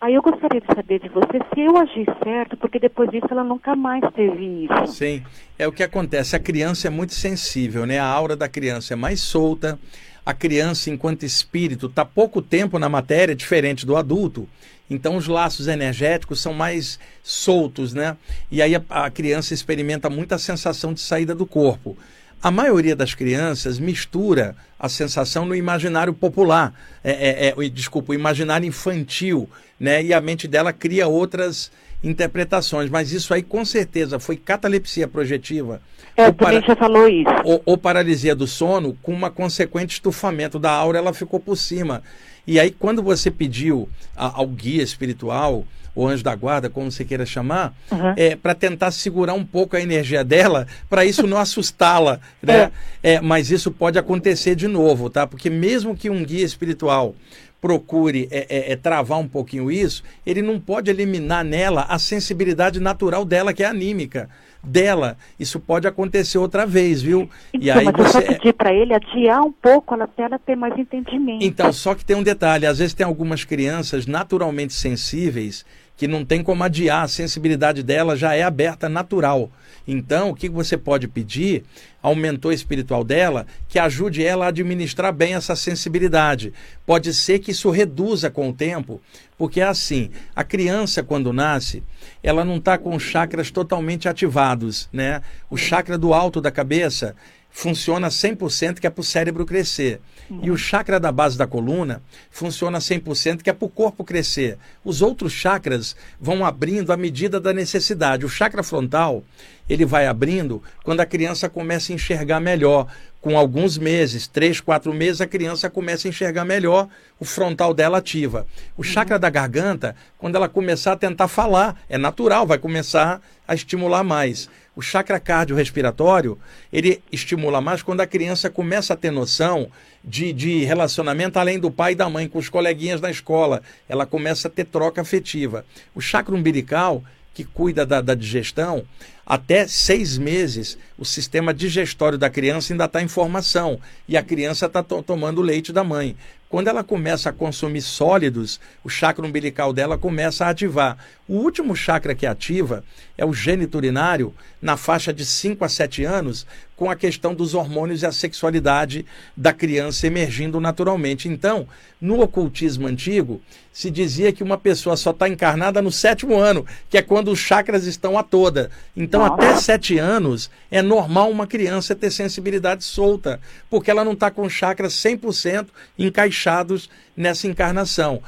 [0.00, 3.42] Aí eu gostaria de saber de você se eu agi certo, porque depois disso ela
[3.42, 4.92] nunca mais teve isso.
[4.92, 5.24] Sim,
[5.58, 6.36] é o que acontece.
[6.36, 7.98] A criança é muito sensível, né?
[7.98, 9.76] A aura da criança é mais solta.
[10.24, 14.48] A criança, enquanto espírito, está pouco tempo na matéria, diferente do adulto.
[14.88, 18.16] Então os laços energéticos são mais soltos, né?
[18.50, 21.96] E aí a, a criança experimenta muita sensação de saída do corpo.
[22.40, 26.72] A maioria das crianças mistura a sensação no imaginário popular,
[27.02, 29.48] é, é, é, desculpa, o imaginário infantil,
[29.78, 30.02] né?
[30.02, 31.70] E a mente dela cria outras
[32.02, 35.80] interpretações, mas isso aí com certeza foi catalepsia projetiva.
[36.16, 36.60] É, para...
[36.60, 37.30] já falou isso.
[37.44, 42.02] Ou, ou, paralisia do sono, com uma consequente estufamento da aura, ela ficou por cima.
[42.46, 45.64] E aí, quando você pediu a, ao guia espiritual,
[45.94, 48.14] o anjo da guarda, como você queira chamar, uhum.
[48.16, 52.20] é, para tentar segurar um pouco a energia dela, para isso não assustá-la.
[52.40, 52.70] Né?
[53.02, 53.14] É.
[53.14, 53.20] é.
[53.20, 55.26] mas isso pode acontecer de novo, tá?
[55.26, 57.14] Porque mesmo que um guia espiritual
[57.60, 62.78] procure é, é, é, travar um pouquinho isso, ele não pode eliminar nela a sensibilidade
[62.78, 64.28] natural dela, que é anímica
[64.62, 65.16] dela.
[65.38, 67.28] Isso pode acontecer outra vez, viu?
[67.52, 68.18] Então, e aí mas você...
[68.18, 71.44] eu só pedir para ele adiar um pouco até ela ter mais entendimento.
[71.44, 75.64] Então, só que tem um detalhe, às vezes tem algumas crianças naturalmente sensíveis
[75.98, 79.50] que não tem como adiar, a sensibilidade dela já é aberta natural.
[79.86, 81.64] Então, o que você pode pedir
[82.00, 86.52] ao mentor espiritual dela que ajude ela a administrar bem essa sensibilidade.
[86.86, 89.00] Pode ser que isso reduza com o tempo,
[89.36, 91.82] porque é assim, a criança quando nasce,
[92.22, 95.20] ela não está com os chakras totalmente ativados, né?
[95.50, 97.16] O chakra do alto da cabeça
[97.50, 100.00] funciona 100% que é para o cérebro crescer.
[100.30, 100.40] Uhum.
[100.42, 104.58] E o chakra da base da coluna funciona 100% que é para o corpo crescer.
[104.84, 108.26] Os outros chakras vão abrindo à medida da necessidade.
[108.26, 109.24] O chakra frontal,
[109.68, 112.86] ele vai abrindo quando a criança começa a enxergar melhor.
[113.20, 116.88] Com alguns meses, três, quatro meses, a criança começa a enxergar melhor,
[117.18, 118.46] o frontal dela ativa.
[118.76, 123.54] O chakra da garganta, quando ela começar a tentar falar, é natural, vai começar a
[123.56, 124.48] estimular mais.
[124.78, 126.38] O chakra cardiorrespiratório,
[126.72, 129.72] ele estimula mais quando a criança começa a ter noção
[130.04, 133.60] de, de relacionamento além do pai e da mãe, com os coleguinhas da escola.
[133.88, 135.66] Ela começa a ter troca afetiva.
[135.96, 137.02] O chakra umbilical,
[137.34, 138.84] que cuida da, da digestão,
[139.26, 144.66] até seis meses, o sistema digestório da criança ainda está em formação e a criança
[144.66, 146.16] está to tomando leite da mãe.
[146.48, 150.96] Quando ela começa a consumir sólidos, o chakra umbilical dela começa a ativar.
[151.28, 152.82] O último chakra que ativa
[153.16, 158.00] é o geniturinário, na faixa de 5 a 7 anos, com a questão dos hormônios
[158.02, 159.04] e a sexualidade
[159.36, 161.28] da criança emergindo naturalmente.
[161.28, 161.68] Então,
[162.00, 166.96] no ocultismo antigo, se dizia que uma pessoa só está encarnada no sétimo ano, que
[166.96, 168.70] é quando os chakras estão a toda.
[168.96, 169.34] Então, Nossa.
[169.34, 174.48] até sete anos, é normal uma criança ter sensibilidade solta, porque ela não está com
[174.48, 175.66] chakras 100%
[175.98, 178.22] encaixados nessa encarnação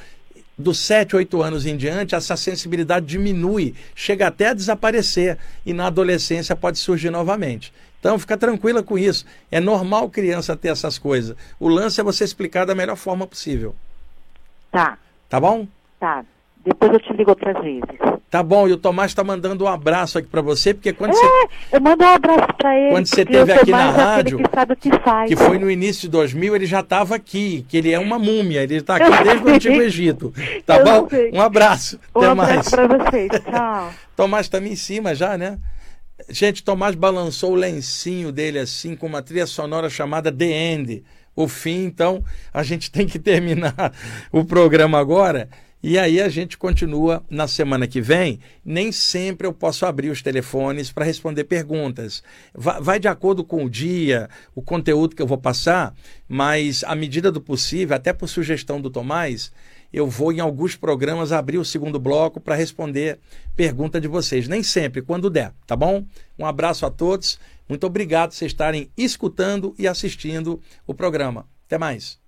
[0.60, 5.86] dos 7, 8 anos em diante, essa sensibilidade diminui, chega até a desaparecer e na
[5.86, 7.72] adolescência pode surgir novamente.
[7.98, 9.26] Então, fica tranquila com isso.
[9.50, 11.36] É normal criança ter essas coisas.
[11.58, 13.74] O lance é você explicar da melhor forma possível.
[14.70, 14.96] Tá.
[15.28, 15.66] Tá bom?
[15.98, 16.24] Tá.
[16.64, 17.82] Depois eu te ligo outras vezes.
[18.30, 21.14] Tá bom, e o Tomás está mandando um abraço aqui para você, porque quando é,
[21.14, 21.48] você.
[21.72, 22.90] Eu mando um abraço para ele.
[22.90, 24.38] Quando você esteve aqui na rádio.
[24.38, 25.28] Que, sabe o que, faz.
[25.28, 28.62] que foi no início de 2000, ele já estava aqui, que ele é uma múmia,
[28.62, 30.34] ele está aqui desde o Antigo Egito.
[30.66, 31.08] Tá eu bom?
[31.32, 31.98] Um abraço.
[32.14, 33.30] Um Até abraço para vocês.
[33.50, 33.92] Tchau.
[34.14, 35.58] Tomás está em cima já, né?
[36.28, 41.02] Gente, Tomás balançou o lencinho dele assim, com uma trilha sonora chamada The End.
[41.34, 43.92] O fim, então, a gente tem que terminar
[44.30, 45.48] o programa agora.
[45.82, 48.38] E aí a gente continua na semana que vem.
[48.62, 52.22] Nem sempre eu posso abrir os telefones para responder perguntas.
[52.54, 55.94] Vai de acordo com o dia, o conteúdo que eu vou passar,
[56.28, 59.50] mas à medida do possível, até por sugestão do Tomás,
[59.90, 63.18] eu vou em alguns programas abrir o segundo bloco para responder
[63.56, 64.46] pergunta de vocês.
[64.46, 66.04] Nem sempre, quando der, tá bom?
[66.38, 67.40] Um abraço a todos.
[67.66, 71.48] Muito obrigado por vocês estarem escutando e assistindo o programa.
[71.66, 72.20] Até mais.